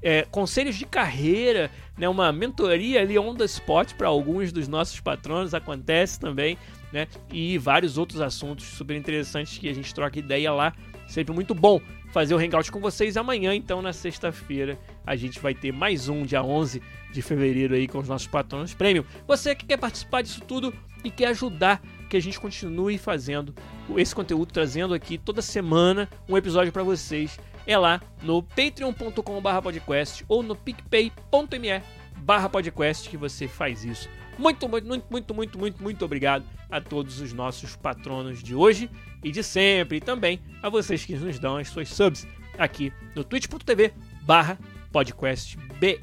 [0.00, 5.00] é, conselhos de carreira, né, uma mentoria ali on the spot para alguns dos nossos
[5.00, 6.56] patronos acontece também
[6.92, 7.08] né?
[7.32, 10.74] E vários outros assuntos super interessantes que a gente troca ideia lá.
[11.08, 11.80] Sempre muito bom
[12.12, 13.16] fazer o hangout com vocês.
[13.16, 17.88] Amanhã, então, na sexta-feira, a gente vai ter mais um, dia 11 de fevereiro, aí
[17.88, 19.04] com os nossos patronos premium.
[19.26, 23.54] Você que quer participar disso tudo e quer ajudar que a gente continue fazendo
[23.96, 30.42] esse conteúdo, trazendo aqui toda semana um episódio para vocês, é lá no patreon.com/podcast ou
[30.42, 37.20] no picpay.me/podcast que você faz isso muito, muito, muito, muito, muito, muito, obrigado a todos
[37.20, 38.90] os nossos patronos de hoje
[39.22, 39.98] e de sempre.
[39.98, 42.26] E também a vocês que nos dão as suas subs
[42.58, 43.92] aqui no twitch.tv
[44.22, 44.58] barra
[44.90, 46.02] podcastbr.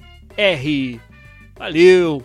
[1.56, 2.24] Valeu!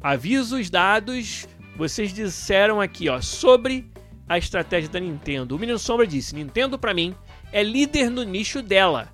[0.00, 3.90] Avisos dados, vocês disseram aqui, ó, sobre
[4.28, 5.56] a estratégia da Nintendo.
[5.56, 7.14] O Menino Sombra disse: Nintendo, para mim,
[7.52, 9.12] é líder no nicho dela.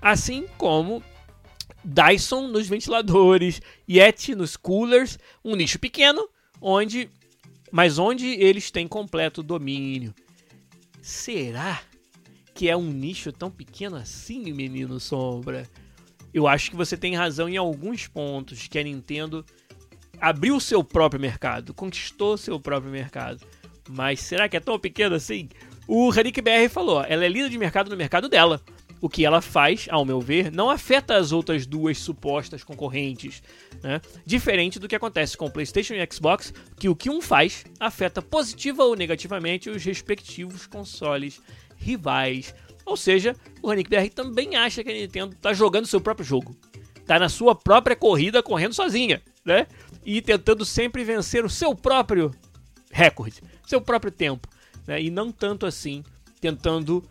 [0.00, 1.02] Assim como
[1.84, 6.28] Dyson nos ventiladores, Yeti nos coolers, um nicho pequeno,
[6.60, 7.10] onde
[7.70, 10.14] mas onde eles têm completo domínio.
[11.00, 11.80] Será
[12.54, 15.68] que é um nicho tão pequeno assim, menino Sombra?
[16.32, 19.44] Eu acho que você tem razão em alguns pontos que a Nintendo
[20.20, 23.44] abriu seu próprio mercado, conquistou seu próprio mercado.
[23.88, 25.48] Mas será que é tão pequeno assim?
[25.86, 28.62] O Hanik BR falou, ela é líder de mercado no mercado dela
[29.00, 33.42] o que ela faz, ao meu ver, não afeta as outras duas supostas concorrentes.
[33.82, 34.00] Né?
[34.24, 38.20] Diferente do que acontece com o PlayStation e Xbox, que o que um faz afeta
[38.20, 41.40] positiva ou negativamente os respectivos consoles
[41.76, 42.54] rivais.
[42.84, 46.56] Ou seja, o Hanik BR também acha que a Nintendo está jogando seu próprio jogo.
[46.96, 49.66] Está na sua própria corrida correndo sozinha, né?
[50.04, 52.30] E tentando sempre vencer o seu próprio
[52.90, 54.48] recorde, seu próprio tempo.
[54.86, 55.02] Né?
[55.02, 56.02] E não tanto assim
[56.40, 57.02] tentando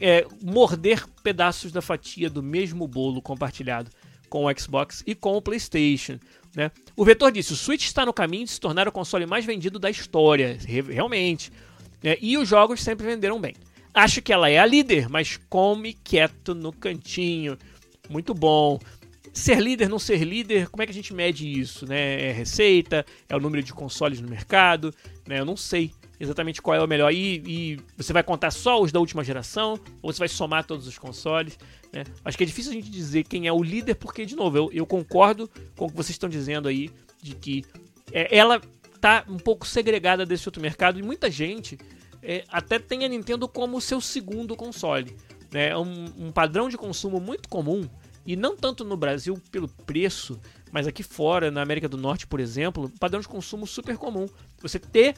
[0.00, 3.90] é, morder pedaços da fatia do mesmo bolo compartilhado
[4.28, 6.18] com o Xbox e com o PlayStation.
[6.54, 6.70] Né?
[6.96, 9.78] O Vetor disse: o Switch está no caminho de se tornar o console mais vendido
[9.78, 11.52] da história, realmente.
[12.02, 12.16] Né?
[12.20, 13.54] E os jogos sempre venderam bem.
[13.92, 17.56] Acho que ela é a líder, mas come quieto no cantinho.
[18.10, 18.78] Muito bom.
[19.32, 21.86] Ser líder, não ser líder, como é que a gente mede isso?
[21.86, 22.28] Né?
[22.28, 23.04] É receita?
[23.28, 24.94] É o número de consoles no mercado?
[25.26, 25.40] Né?
[25.40, 27.12] Eu não sei exatamente qual é o melhor.
[27.12, 30.86] E, e, você vai contar só os da última geração, ou você vai somar todos
[30.86, 31.58] os consoles.
[31.92, 32.04] Né?
[32.24, 34.70] Acho que é difícil a gente dizer quem é o líder, porque, de novo, eu,
[34.72, 36.90] eu concordo com o que vocês estão dizendo aí,
[37.22, 37.64] de que
[38.12, 38.60] é, ela
[39.00, 41.78] tá um pouco segregada desse outro mercado, e muita gente
[42.22, 45.16] é, até tem a Nintendo como seu segundo console.
[45.52, 45.68] Né?
[45.68, 47.88] É um, um padrão de consumo muito comum,
[48.26, 50.40] e não tanto no Brasil pelo preço,
[50.72, 54.26] mas aqui fora, na América do Norte, por exemplo, padrão de consumo super comum.
[54.60, 55.14] Você ter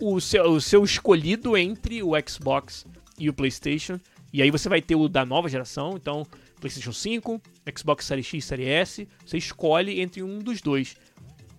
[0.00, 2.86] o seu, o seu escolhido entre o Xbox
[3.18, 3.98] e o PlayStation.
[4.32, 6.26] E aí você vai ter o da nova geração, então
[6.60, 7.40] PlayStation 5,
[7.76, 10.96] Xbox Series X, Series S, você escolhe entre um dos dois.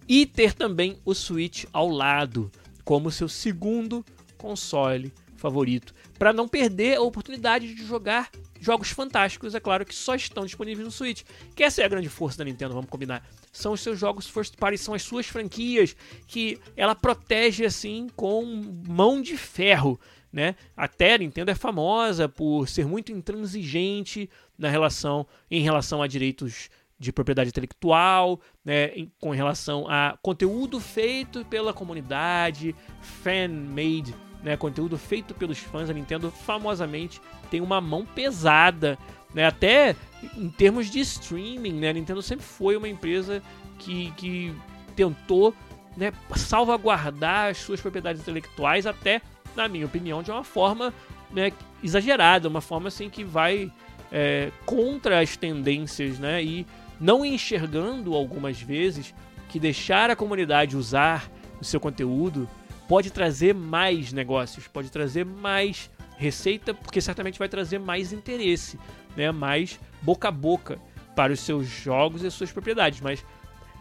[0.07, 2.51] E ter também o Switch ao lado,
[2.83, 4.05] como seu segundo
[4.37, 8.29] console favorito, para não perder a oportunidade de jogar
[8.59, 11.23] jogos fantásticos, é claro, que só estão disponíveis no Switch.
[11.55, 13.23] Que essa é a grande força da Nintendo, vamos combinar.
[13.55, 15.95] São os seus jogos first party, são as suas franquias
[16.27, 18.43] que ela protege assim com
[18.87, 19.99] mão de ferro.
[20.31, 20.55] Né?
[20.75, 26.69] Até a Nintendo é famosa por ser muito intransigente na relação em relação a direitos
[26.99, 34.13] de propriedade intelectual, né, em, com relação a conteúdo feito pela comunidade, fan-made
[34.45, 38.95] né, conteúdo feito pelos fãs, a Nintendo famosamente tem uma mão pesada,
[39.33, 39.95] né, até
[40.37, 43.41] em termos de streaming, né, a Nintendo sempre foi uma empresa
[43.77, 44.53] que, que
[44.95, 45.53] tentou
[45.95, 49.21] né, salvaguardar as suas propriedades intelectuais até,
[49.55, 50.93] na minha opinião, de uma forma
[51.31, 51.51] né,
[51.83, 53.71] exagerada, uma forma assim que vai
[54.11, 56.65] é, contra as tendências, né, e
[56.99, 59.13] não enxergando algumas vezes
[59.49, 62.47] que deixar a comunidade usar o seu conteúdo
[62.87, 68.79] pode trazer mais negócios, pode trazer mais receita, porque certamente vai trazer mais interesse,
[69.15, 69.31] né?
[69.31, 70.79] mais boca a boca
[71.15, 73.01] para os seus jogos e as suas propriedades.
[73.01, 73.25] Mas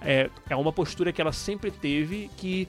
[0.01, 2.68] é, é uma postura que ela sempre teve que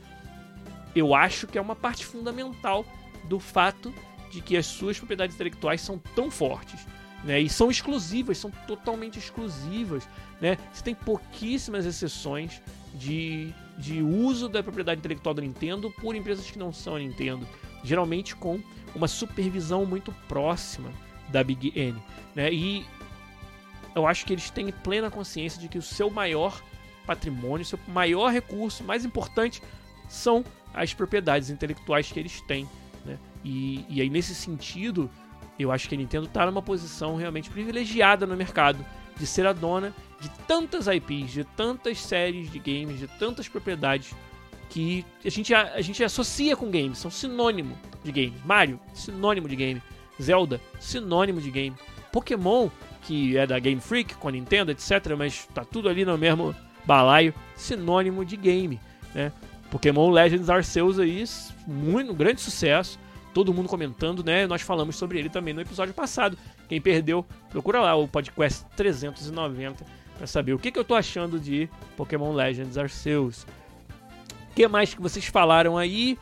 [0.95, 2.85] eu acho que é uma parte fundamental
[3.25, 3.93] do fato
[4.31, 6.87] de que as suas propriedades intelectuais são tão fortes.
[7.23, 10.07] Né, e são exclusivas, são totalmente exclusivas.
[10.39, 10.57] Né?
[10.71, 12.61] Você tem pouquíssimas exceções
[12.93, 17.47] de, de uso da propriedade intelectual da Nintendo por empresas que não são a Nintendo.
[17.83, 18.59] Geralmente com
[18.93, 20.91] uma supervisão muito próxima
[21.29, 21.95] da Big N.
[22.35, 22.51] Né?
[22.51, 22.85] E
[23.95, 26.61] eu acho que eles têm plena consciência de que o seu maior
[27.05, 29.61] patrimônio, seu maior recurso, mais importante,
[30.09, 32.67] são as propriedades intelectuais que eles têm.
[33.05, 33.17] Né?
[33.43, 35.09] E, e aí, nesse sentido,
[35.57, 38.85] eu acho que a Nintendo está numa posição realmente privilegiada no mercado
[39.17, 44.13] de ser a dona de tantas IPs, de tantas séries de games, de tantas propriedades
[44.69, 48.43] que a gente, a, a gente associa com games, são sinônimo de games.
[48.43, 49.81] Mario, sinônimo de game.
[50.21, 51.75] Zelda, sinônimo de game.
[52.11, 52.69] Pokémon,
[53.01, 56.55] que é da Game Freak, com a Nintendo, etc., mas tá tudo ali no mesmo
[56.85, 58.79] balaio, sinônimo de game.
[59.13, 59.31] Né?
[59.69, 61.23] Pokémon Legends Arceus aí,
[61.67, 62.99] muito um grande sucesso.
[63.33, 64.47] Todo mundo comentando, né?
[64.47, 66.37] Nós falamos sobre ele também no episódio passado.
[66.69, 69.85] Quem perdeu, procura lá o podcast 390
[70.17, 73.45] para saber o que, que eu tô achando de Pokémon Legends Arceus.
[74.51, 76.17] O que mais que vocês falaram aí?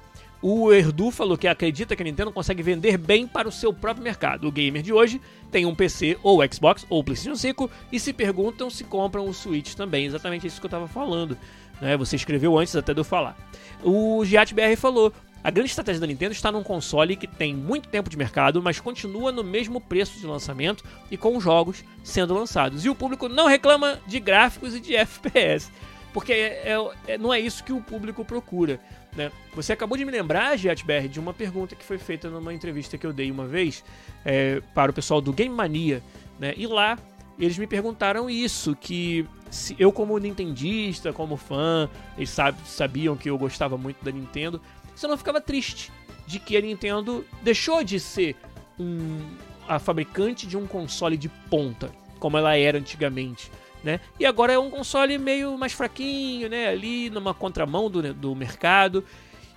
[0.46, 4.04] O Erdu falou que acredita que a Nintendo consegue vender bem para o seu próprio
[4.04, 4.46] mercado.
[4.46, 8.70] O gamer de hoje tem um PC ou Xbox ou PlayStation 5 e se perguntam
[8.70, 10.06] se compram o Switch também.
[10.06, 11.38] Exatamente isso que eu estava falando.
[11.80, 11.96] Né?
[11.96, 13.38] Você escreveu antes até de eu falar.
[13.82, 17.88] O Giat BR falou: a grande estratégia da Nintendo está num console que tem muito
[17.88, 22.84] tempo de mercado, mas continua no mesmo preço de lançamento e com jogos sendo lançados.
[22.84, 25.72] E o público não reclama de gráficos e de FPS,
[26.14, 28.82] porque é, é, é, não é isso que o público procura.
[29.16, 29.32] Né?
[29.54, 33.06] Você acabou de me lembrar, GiatBR, de uma pergunta que foi feita numa entrevista que
[33.06, 33.84] eu dei uma vez
[34.26, 36.02] é, para o pessoal do Game Mania.
[36.40, 36.54] Né?
[36.58, 36.98] E lá
[37.38, 43.30] eles me perguntaram isso, que se eu como nintendista, como fã, eles sab sabiam que
[43.30, 44.62] eu gostava muito da Nintendo,
[44.96, 45.92] se eu não ficava triste
[46.26, 48.36] de que a Nintendo deixou de ser
[48.80, 49.20] um,
[49.68, 53.52] a fabricante de um console de ponta, como ela era antigamente.
[53.84, 54.00] Né?
[54.20, 56.70] E agora é um console meio mais fraquinho, né?
[56.70, 59.04] ali numa contramão do, do mercado.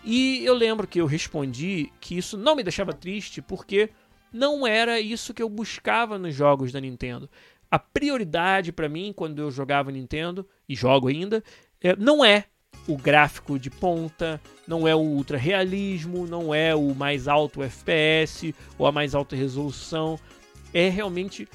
[0.04, 3.90] E eu lembro que eu respondi que isso não me deixava triste porque
[4.32, 7.28] não era isso que eu buscava nos jogos da Nintendo
[7.70, 11.42] a prioridade para mim quando eu jogava Nintendo e jogo ainda
[11.80, 12.44] é, não é
[12.86, 18.54] o gráfico de ponta, não é o ultra realismo, não é o mais alto FPS
[18.78, 20.18] ou a mais alta resolução,
[20.72, 21.48] é realmente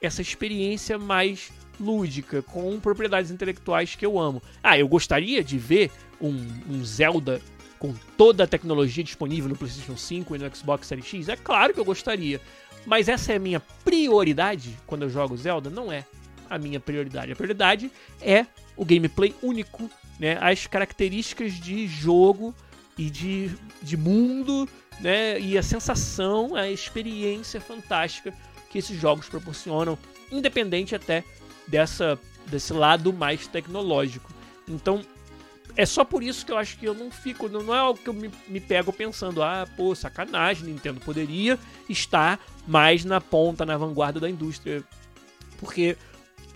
[0.00, 4.42] essa experiência mais lúdica com propriedades intelectuais que eu amo.
[4.62, 7.40] Ah, eu gostaria de ver um, um Zelda
[7.78, 11.28] com toda a tecnologia disponível no PlayStation 5 e no Xbox Series X?
[11.28, 12.40] É claro que eu gostaria.
[12.84, 15.70] Mas essa é a minha prioridade quando eu jogo Zelda?
[15.70, 16.04] Não é
[16.48, 17.32] a minha prioridade.
[17.32, 20.38] A prioridade é o gameplay único, né?
[20.40, 22.54] As características de jogo
[22.96, 23.50] e de,
[23.82, 24.68] de mundo,
[25.00, 25.38] né?
[25.38, 28.32] E a sensação, a experiência fantástica
[28.70, 29.98] que esses jogos proporcionam,
[30.30, 31.24] independente até
[31.68, 34.30] dessa desse lado mais tecnológico.
[34.66, 35.02] Então,
[35.76, 37.48] é só por isso que eu acho que eu não fico.
[37.48, 41.58] Não é algo que eu me, me pego pensando, ah, pô, sacanagem, Nintendo poderia
[41.88, 44.82] estar mais na ponta, na vanguarda da indústria.
[45.58, 45.96] Porque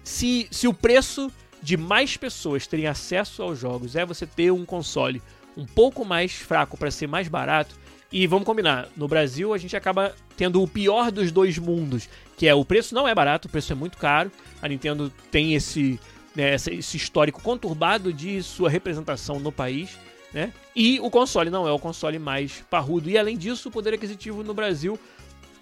[0.03, 1.31] se, se o preço
[1.63, 5.23] de mais pessoas terem acesso aos jogos é você ter um console
[5.57, 7.77] um pouco mais fraco para ser mais barato,
[8.11, 12.49] e vamos combinar, no Brasil a gente acaba tendo o pior dos dois mundos, que
[12.49, 14.29] é o preço não é barato, o preço é muito caro.
[14.61, 16.01] A Nintendo tem esse
[16.35, 19.97] né, esse histórico conturbado de sua representação no país.
[20.35, 20.53] Né?
[20.75, 23.09] E o console não é o console mais parrudo.
[23.09, 24.99] E além disso, o poder aquisitivo no Brasil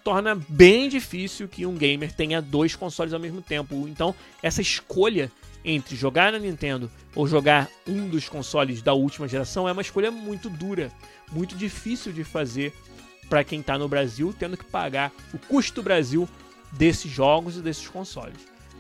[0.03, 3.87] torna bem difícil que um gamer tenha dois consoles ao mesmo tempo.
[3.87, 5.31] Então, essa escolha
[5.63, 10.11] entre jogar na Nintendo ou jogar um dos consoles da última geração é uma escolha
[10.11, 10.91] muito dura,
[11.31, 12.73] muito difícil de fazer
[13.31, 16.29] para quem está no Brasil, tendo que pagar o custo Brasil
[16.73, 18.37] desses jogos e desses consoles.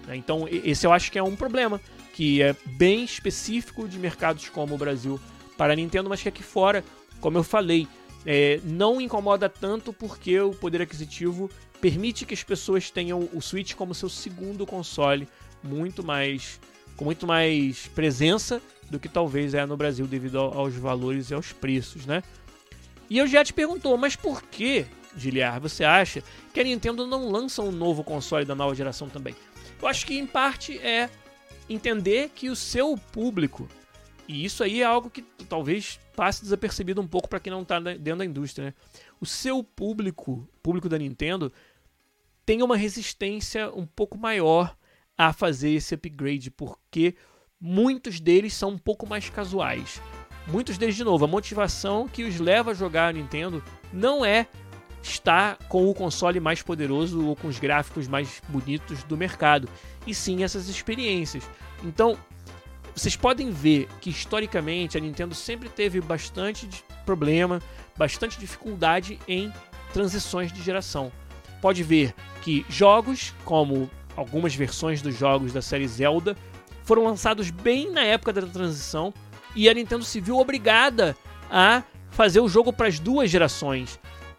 [0.06, 0.16] Né?
[0.16, 1.80] Então, esse eu acho que é um problema,
[2.12, 5.18] que é bem específico de mercados como o Brasil
[5.56, 6.84] para a Nintendo, mas que aqui fora,
[7.20, 7.86] como eu falei,
[8.26, 11.48] é, não incomoda tanto porque o poder aquisitivo
[11.80, 15.28] permite que as pessoas tenham o Switch como seu segundo console,
[15.62, 16.60] muito mais
[16.96, 21.50] com muito mais presença do que talvez é no Brasil devido aos valores e aos
[21.50, 22.22] preços, né?
[23.10, 24.86] E eu já te perguntou, mas por que,
[25.16, 26.22] Giliar, você acha
[26.54, 29.34] que a Nintendo não lança um novo console da nova geração também?
[29.82, 31.10] Eu acho que em parte é
[31.68, 33.68] entender que o seu público
[34.28, 37.80] E isso aí é algo que talvez passe desapercebido um pouco para quem não está
[37.80, 38.66] dentro da indústria.
[38.66, 38.74] Né?
[39.20, 41.52] O seu público, público da Nintendo,
[42.46, 44.76] tem uma resistência um pouco maior
[45.18, 47.16] a fazer esse upgrade, porque
[47.60, 50.00] muitos deles são um pouco mais casuais.
[50.50, 54.46] Muitos deles, de novo, a motivação que os leva a jogar a Nintendo não é
[55.02, 59.68] estar com o console mais poderoso ou com os gráficos mais bonitos do mercado,
[60.06, 61.48] e sim essas experiências.
[61.84, 62.18] Então,
[62.94, 66.68] vocês podem ver que historicamente a Nintendo sempre teve bastante
[67.06, 67.62] problema,
[67.96, 69.52] bastante dificuldade em
[69.92, 71.12] transições de geração.
[71.62, 76.36] Pode ver que jogos, como algumas versões dos jogos da série Zelda,
[76.84, 79.14] foram lançados bem na época da transição
[79.54, 81.16] e a Nintendo se viu obrigada
[81.50, 83.98] a fazer o jogo para as duas gerações.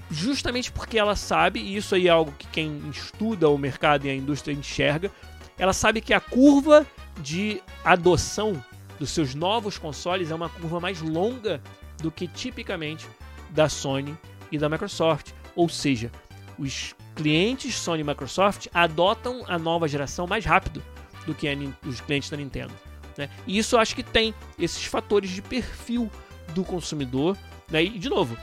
[0.09, 4.09] Justamente porque ela sabe, e isso aí é algo que quem estuda o mercado e
[4.09, 5.09] a indústria enxerga,
[5.57, 6.85] ela sabe que a curva
[7.21, 8.63] de adoção
[8.99, 11.61] dos seus novos consoles é uma curva mais longa
[12.01, 13.07] do que tipicamente
[13.51, 14.17] da Sony
[14.51, 15.31] e da Microsoft.
[15.55, 16.11] Ou seja,
[16.57, 20.83] os clientes Sony e Microsoft adotam a nova geração mais rápido
[21.25, 21.47] do que
[21.85, 22.73] os clientes da Nintendo.
[23.21, 23.29] Né?
[23.45, 26.09] E isso eu acho que tem esses fatores de perfil
[26.55, 27.37] do consumidor.
[27.69, 27.83] Né?
[27.83, 28.35] E, de novo,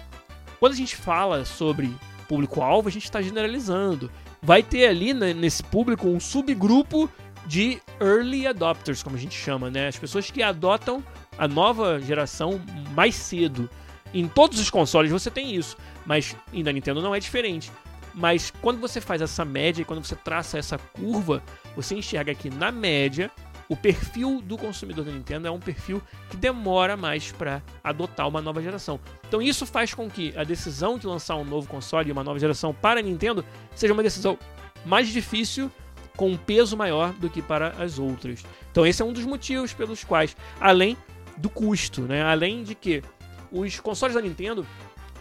[0.60, 1.92] quando a gente fala sobre
[2.28, 4.10] público-alvo, a gente está generalizando.
[4.40, 7.10] Vai ter ali né, nesse público um subgrupo
[7.44, 9.88] de early adopters, como a gente chama, né?
[9.88, 11.02] As pessoas que adotam
[11.36, 12.60] a nova geração
[12.94, 13.68] mais cedo.
[14.12, 15.76] Em todos os consoles você tem isso,
[16.06, 17.72] mas ainda Nintendo não é diferente.
[18.14, 21.42] Mas quando você faz essa média quando você traça essa curva,
[21.74, 23.30] você enxerga que na média
[23.68, 28.40] o perfil do consumidor da Nintendo é um perfil que demora mais para adotar uma
[28.40, 28.98] nova geração.
[29.26, 32.38] Então isso faz com que a decisão de lançar um novo console e uma nova
[32.38, 33.44] geração para a Nintendo
[33.74, 34.38] seja uma decisão
[34.86, 35.70] mais difícil
[36.16, 38.42] com um peso maior do que para as outras.
[38.72, 40.96] Então esse é um dos motivos pelos quais, além
[41.36, 42.22] do custo, né?
[42.22, 43.02] além de que
[43.52, 44.66] os consoles da Nintendo,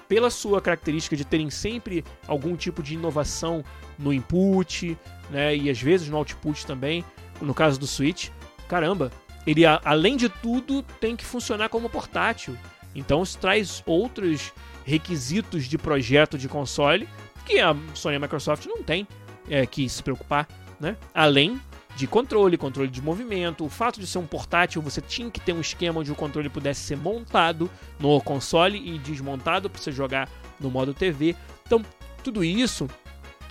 [0.07, 3.63] pela sua característica de terem sempre algum tipo de inovação
[3.99, 4.97] no input,
[5.29, 5.55] né?
[5.55, 7.03] e às vezes no output também,
[7.41, 8.29] no caso do Switch,
[8.67, 9.11] caramba,
[9.45, 12.57] ele além de tudo tem que funcionar como portátil.
[12.95, 14.51] Então isso traz outros
[14.83, 17.07] requisitos de projeto de console
[17.45, 19.07] que a Sony e a Microsoft não tem
[19.49, 20.47] é, que se preocupar
[20.79, 20.95] né?
[21.13, 21.59] Além
[21.95, 25.53] de controle, controle de movimento, o fato de ser um portátil, você tinha que ter
[25.53, 30.29] um esquema onde o controle pudesse ser montado no console e desmontado para você jogar
[30.59, 31.35] no modo TV.
[31.65, 31.83] Então,
[32.23, 32.87] tudo isso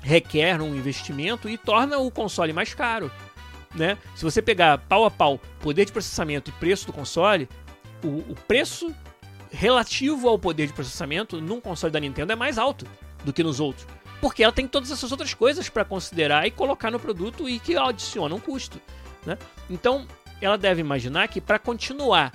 [0.00, 3.10] requer um investimento e torna o console mais caro.
[3.76, 3.98] Né?
[4.14, 7.48] Se você pegar pau a pau poder de processamento e preço do console,
[8.02, 8.94] o, o preço
[9.50, 12.86] relativo ao poder de processamento num console da Nintendo é mais alto
[13.24, 13.86] do que nos outros
[14.20, 17.76] porque ela tem todas essas outras coisas para considerar e colocar no produto e que
[17.76, 18.80] adicionam custo.
[19.24, 19.36] Né?
[19.68, 20.06] Então,
[20.40, 22.32] ela deve imaginar que para continuar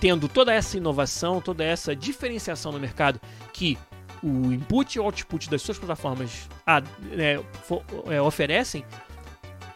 [0.00, 3.20] tendo toda essa inovação, toda essa diferenciação no mercado
[3.52, 3.76] que
[4.22, 6.48] o input e o output das suas plataformas
[7.18, 7.40] é,
[8.08, 8.84] é, oferecem,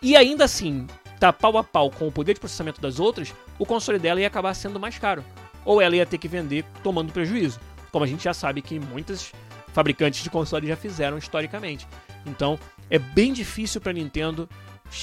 [0.03, 0.87] e ainda assim
[1.19, 4.27] tá pau a pau com o poder de processamento das outras, o console dela ia
[4.27, 5.25] acabar sendo mais caro.
[5.65, 7.59] Ou ela ia ter que vender tomando prejuízo.
[7.91, 9.33] Como a gente já sabe que muitas
[9.73, 11.87] fabricantes de consoles já fizeram historicamente.
[12.25, 12.59] Então
[12.91, 14.49] é bem difícil para Nintendo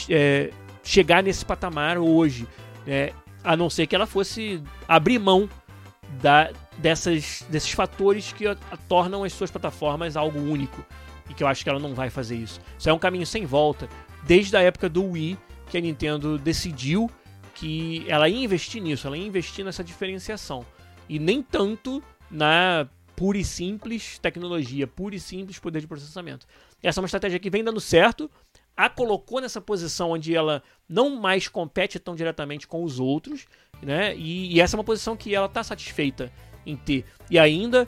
[0.09, 0.51] é,
[0.83, 2.47] chegar nesse patamar hoje,
[2.87, 3.13] é,
[3.43, 5.49] a não ser que ela fosse abrir mão
[6.21, 8.55] da, dessas, desses fatores que a,
[8.87, 10.83] tornam as suas plataformas algo único.
[11.29, 12.59] E que eu acho que ela não vai fazer isso.
[12.77, 13.87] Isso é um caminho sem volta.
[14.26, 15.38] Desde a época do Wii,
[15.69, 17.09] que a Nintendo decidiu
[17.55, 20.65] que ela ia investir nisso, ela ia investir nessa diferenciação.
[21.07, 22.01] E nem tanto
[22.32, 26.47] na pura e simples tecnologia, pura e simples poder de processamento.
[26.82, 28.30] Essa é uma estratégia que vem dando certo,
[28.76, 33.45] a colocou nessa posição onde ela não mais compete tão diretamente com os outros,
[33.82, 34.15] né?
[34.15, 36.32] E, e essa é uma posição que ela está satisfeita
[36.65, 37.05] em ter.
[37.30, 37.88] E ainda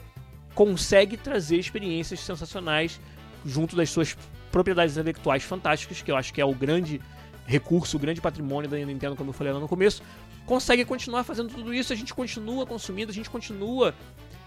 [0.54, 3.00] consegue trazer experiências sensacionais
[3.44, 4.16] junto das suas
[4.56, 6.98] propriedades intelectuais fantásticas, que eu acho que é o grande
[7.44, 10.02] recurso, o grande patrimônio da Nintendo, como eu falei lá no começo.
[10.46, 13.94] Consegue continuar fazendo tudo isso, a gente continua consumindo, a gente continua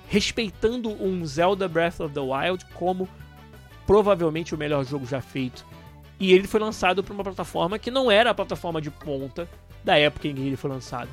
[0.07, 3.07] respeitando um Zelda Breath of the Wild como
[3.85, 5.63] provavelmente o melhor jogo já feito.
[6.19, 9.47] E ele foi lançado para uma plataforma que não era a plataforma de ponta
[9.83, 11.09] da época em que ele foi lançado.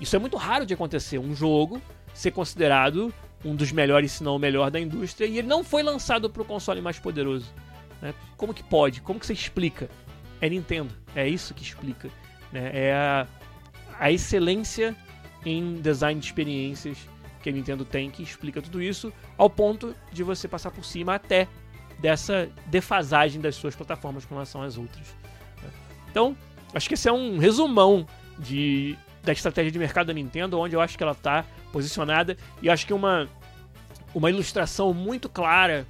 [0.00, 1.82] Isso é muito raro de acontecer, um jogo
[2.14, 3.12] ser considerado
[3.44, 6.42] um dos melhores, se não o melhor da indústria, e ele não foi lançado para
[6.42, 7.52] o console mais poderoso.
[8.00, 8.14] Né?
[8.36, 9.00] Como que pode?
[9.00, 9.88] Como que você explica?
[10.40, 12.08] É Nintendo, é isso que explica.
[12.52, 12.70] Né?
[12.72, 13.26] É a,
[13.98, 14.94] a excelência
[15.44, 16.98] em design de experiências
[17.42, 21.14] que a Nintendo tem que explica tudo isso, ao ponto de você passar por cima
[21.14, 21.46] até
[21.98, 25.14] dessa defasagem das suas plataformas com relação às outras.
[26.10, 26.36] Então,
[26.74, 28.06] acho que esse é um resumão
[28.38, 32.36] de da estratégia de mercado da Nintendo, onde eu acho que ela está posicionada.
[32.62, 33.28] E acho que uma,
[34.14, 35.86] uma ilustração muito clara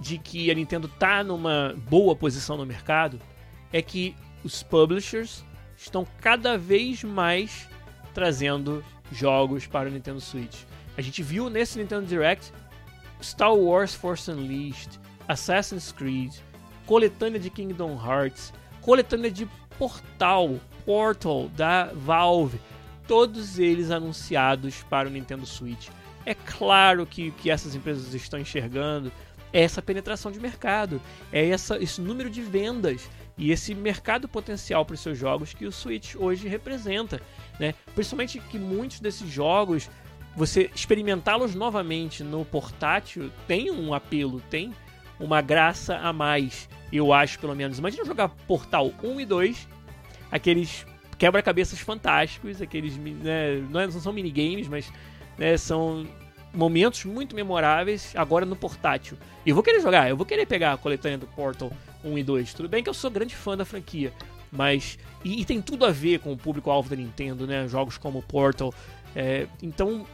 [0.00, 3.20] de que a Nintendo está numa boa posição no mercado
[3.72, 5.44] é que os publishers
[5.76, 7.68] estão cada vez mais
[8.14, 10.62] trazendo jogos para o Nintendo Switch.
[10.96, 12.52] A gente viu nesse Nintendo Direct
[13.20, 16.32] Star Wars Force Unleashed, Assassin's Creed,
[16.86, 22.60] coletânea de Kingdom Hearts, coletânea de Portal, Portal da Valve,
[23.06, 25.88] todos eles anunciados para o Nintendo Switch.
[26.24, 29.12] É claro que que essas empresas estão enxergando
[29.56, 31.00] é essa penetração de mercado,
[31.32, 35.64] é essa, esse número de vendas e esse mercado potencial para os seus jogos que
[35.64, 37.22] o Switch hoje representa,
[37.58, 37.72] né?
[37.94, 39.88] Principalmente que muitos desses jogos
[40.36, 44.74] você experimentá-los novamente no portátil tem um apelo, tem
[45.18, 47.78] uma graça a mais, eu acho pelo menos.
[47.78, 49.68] Imagina jogar Portal 1 e 2,
[50.30, 50.84] aqueles
[51.16, 54.92] quebra-cabeças fantásticos, aqueles né, não é, são minigames, mas
[55.38, 56.06] né, são
[56.56, 59.18] momentos muito memoráveis agora no portátil.
[59.44, 61.70] E vou querer jogar, eu vou querer pegar a coletânea do Portal
[62.02, 62.54] 1 e 2.
[62.54, 64.12] Tudo bem que eu sou grande fã da franquia,
[64.50, 64.98] mas.
[65.22, 67.68] E, e tem tudo a ver com o público-alvo da Nintendo, né?
[67.68, 68.72] Jogos como Portal.
[69.14, 70.06] É, então,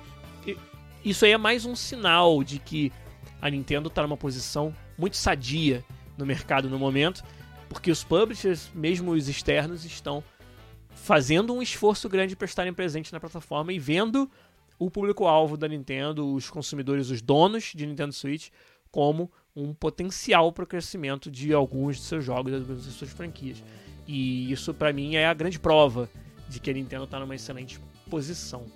[1.04, 2.92] isso aí é mais um sinal de que
[3.40, 5.84] a Nintendo está numa posição muito sadia
[6.16, 7.24] no mercado no momento,
[7.68, 10.22] porque os publishers, mesmo os externos, estão
[10.94, 14.30] fazendo um esforço grande para estarem presentes na plataforma e vendo
[14.84, 18.48] o público-alvo da Nintendo, os consumidores, os donos de Nintendo Switch,
[18.90, 23.62] como um potencial para o crescimento de alguns de seus jogos, das suas franquias.
[24.06, 26.10] E isso, para mim, é a grande prova
[26.48, 27.78] de que a Nintendo está numa excelente
[28.10, 28.66] posição.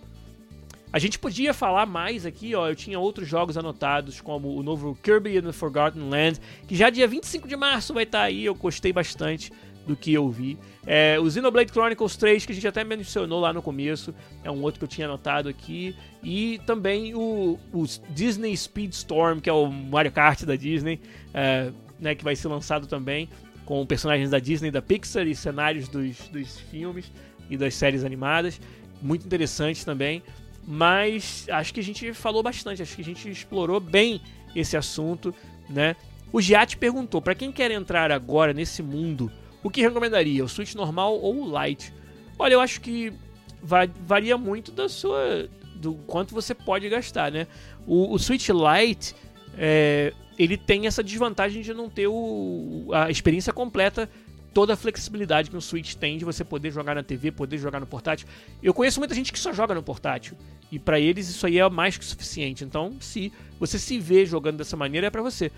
[0.92, 2.68] A gente podia falar mais aqui, ó.
[2.68, 6.88] Eu tinha outros jogos anotados, como o novo Kirby and the Forgotten Land, que já
[6.88, 8.44] dia 25 de março vai estar tá aí.
[8.44, 9.52] Eu gostei bastante
[9.86, 10.58] do que eu vi.
[10.86, 14.62] É, o Xenoblade Chronicles 3, que a gente até mencionou lá no começo, é um
[14.62, 15.94] outro que eu tinha anotado aqui.
[16.22, 21.00] E também o, o Disney Speedstorm, que é o Mario Kart da Disney,
[21.32, 21.70] é,
[22.00, 23.28] né, que vai ser lançado também
[23.64, 27.10] com personagens da Disney, da Pixar e cenários dos, dos filmes
[27.48, 28.60] e das séries animadas.
[29.00, 30.22] Muito interessante também.
[30.66, 34.20] Mas acho que a gente falou bastante, acho que a gente explorou bem
[34.54, 35.32] esse assunto,
[35.70, 35.94] né?
[36.32, 39.30] O Giat perguntou: para quem quer entrar agora nesse mundo
[39.66, 40.44] o que recomendaria?
[40.44, 41.92] O Switch normal ou o Lite?
[42.38, 43.12] Olha, eu acho que
[43.60, 45.48] varia muito da sua.
[45.74, 47.48] do quanto você pode gastar, né?
[47.84, 49.14] O, o Switch Lite.
[49.58, 54.08] É, ele tem essa desvantagem de não ter o, a experiência completa,
[54.52, 57.80] toda a flexibilidade que o Switch tem de você poder jogar na TV, poder jogar
[57.80, 58.28] no portátil.
[58.62, 60.36] Eu conheço muita gente que só joga no portátil
[60.70, 62.64] e para eles isso aí é mais que suficiente.
[62.64, 65.50] Então, se você se vê jogando dessa maneira, é para você.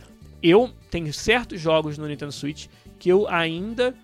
[0.43, 2.66] Eu tenho certos jogos no Nintendo Switch
[2.99, 3.95] que eu ainda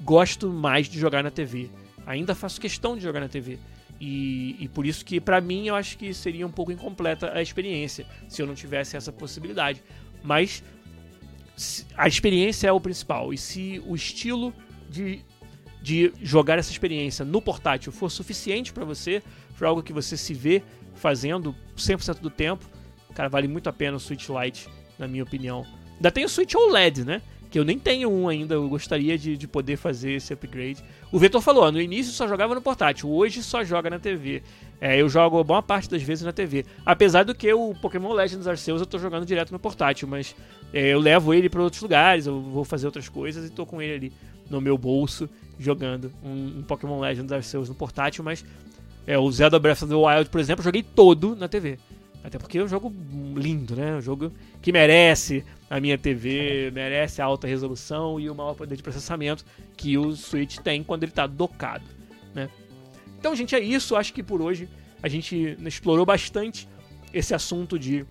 [0.00, 1.70] gosto mais de jogar na TV.
[2.06, 3.58] Ainda faço questão de jogar na TV.
[4.00, 7.42] E, e por isso que, para mim, eu acho que seria um pouco incompleta a
[7.42, 9.82] experiência se eu não tivesse essa possibilidade.
[10.22, 10.62] Mas
[11.96, 13.32] a experiência é o principal.
[13.32, 14.52] E se o estilo
[14.88, 15.20] de,
[15.82, 19.22] de jogar essa experiência no portátil for suficiente para você,
[19.54, 20.62] for algo que você se vê
[20.94, 22.68] fazendo 100% do tempo,
[23.14, 25.64] cara, vale muito a pena o Switch Lite, na minha opinião.
[25.96, 27.22] Ainda tem o Switch OLED, né?
[27.56, 30.82] que eu nem tenho um ainda, eu gostaria de, de poder fazer esse upgrade.
[31.12, 34.42] O Vetor falou, no início só jogava no portátil, hoje só joga na TV.
[34.80, 36.66] É, eu jogo boa parte das vezes na TV.
[36.84, 40.36] Apesar do que o Pokémon Legends Arceus eu tô jogando direto no portátil, mas
[40.72, 43.80] é, eu levo ele para outros lugares, eu vou fazer outras coisas e tô com
[43.80, 44.12] ele ali
[44.50, 45.28] no meu bolso
[45.58, 48.44] jogando um, um Pokémon Legends Arceus no portátil, mas
[49.06, 51.78] é, o Zelda Breath of the Wild, por exemplo, eu joguei todo na TV.
[52.26, 52.92] Até porque é um jogo
[53.36, 53.94] lindo, né?
[53.94, 58.74] Um jogo que merece a minha TV, merece a alta resolução e o maior poder
[58.74, 59.44] de processamento
[59.76, 61.84] que o Switch tem quando ele está docado,
[62.34, 62.50] né?
[63.16, 63.94] Então, gente, é isso.
[63.94, 64.68] Acho que por hoje
[65.00, 66.68] a gente explorou bastante
[67.14, 68.04] esse assunto de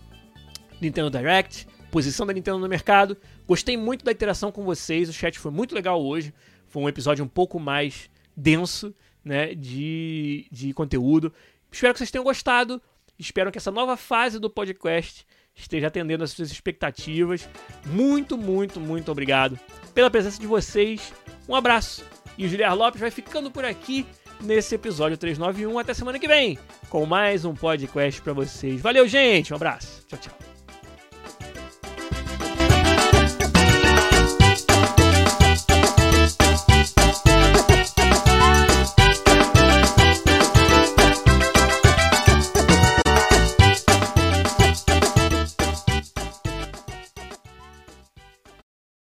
[0.79, 3.17] Nintendo Direct, posição da Nintendo no mercado.
[3.45, 5.09] Gostei muito da interação com vocês.
[5.09, 6.33] O chat foi muito legal hoje.
[6.69, 8.95] Foi um episódio um pouco mais denso,
[9.25, 11.33] né, de, de conteúdo.
[11.69, 12.81] Espero que vocês tenham gostado.
[13.17, 17.47] Espero que essa nova fase do podcast esteja atendendo às suas expectativas.
[17.85, 19.59] Muito, muito, muito obrigado
[19.93, 21.13] pela presença de vocês.
[21.47, 22.03] Um abraço.
[22.37, 24.05] E o Giliar Lopes vai ficando por aqui
[24.41, 25.79] nesse episódio 391.
[25.79, 26.59] Até semana que vem
[26.89, 28.81] com mais um podcast para vocês.
[28.81, 29.53] Valeu, gente.
[29.53, 30.03] Um abraço.
[30.07, 30.54] Tchau, tchau.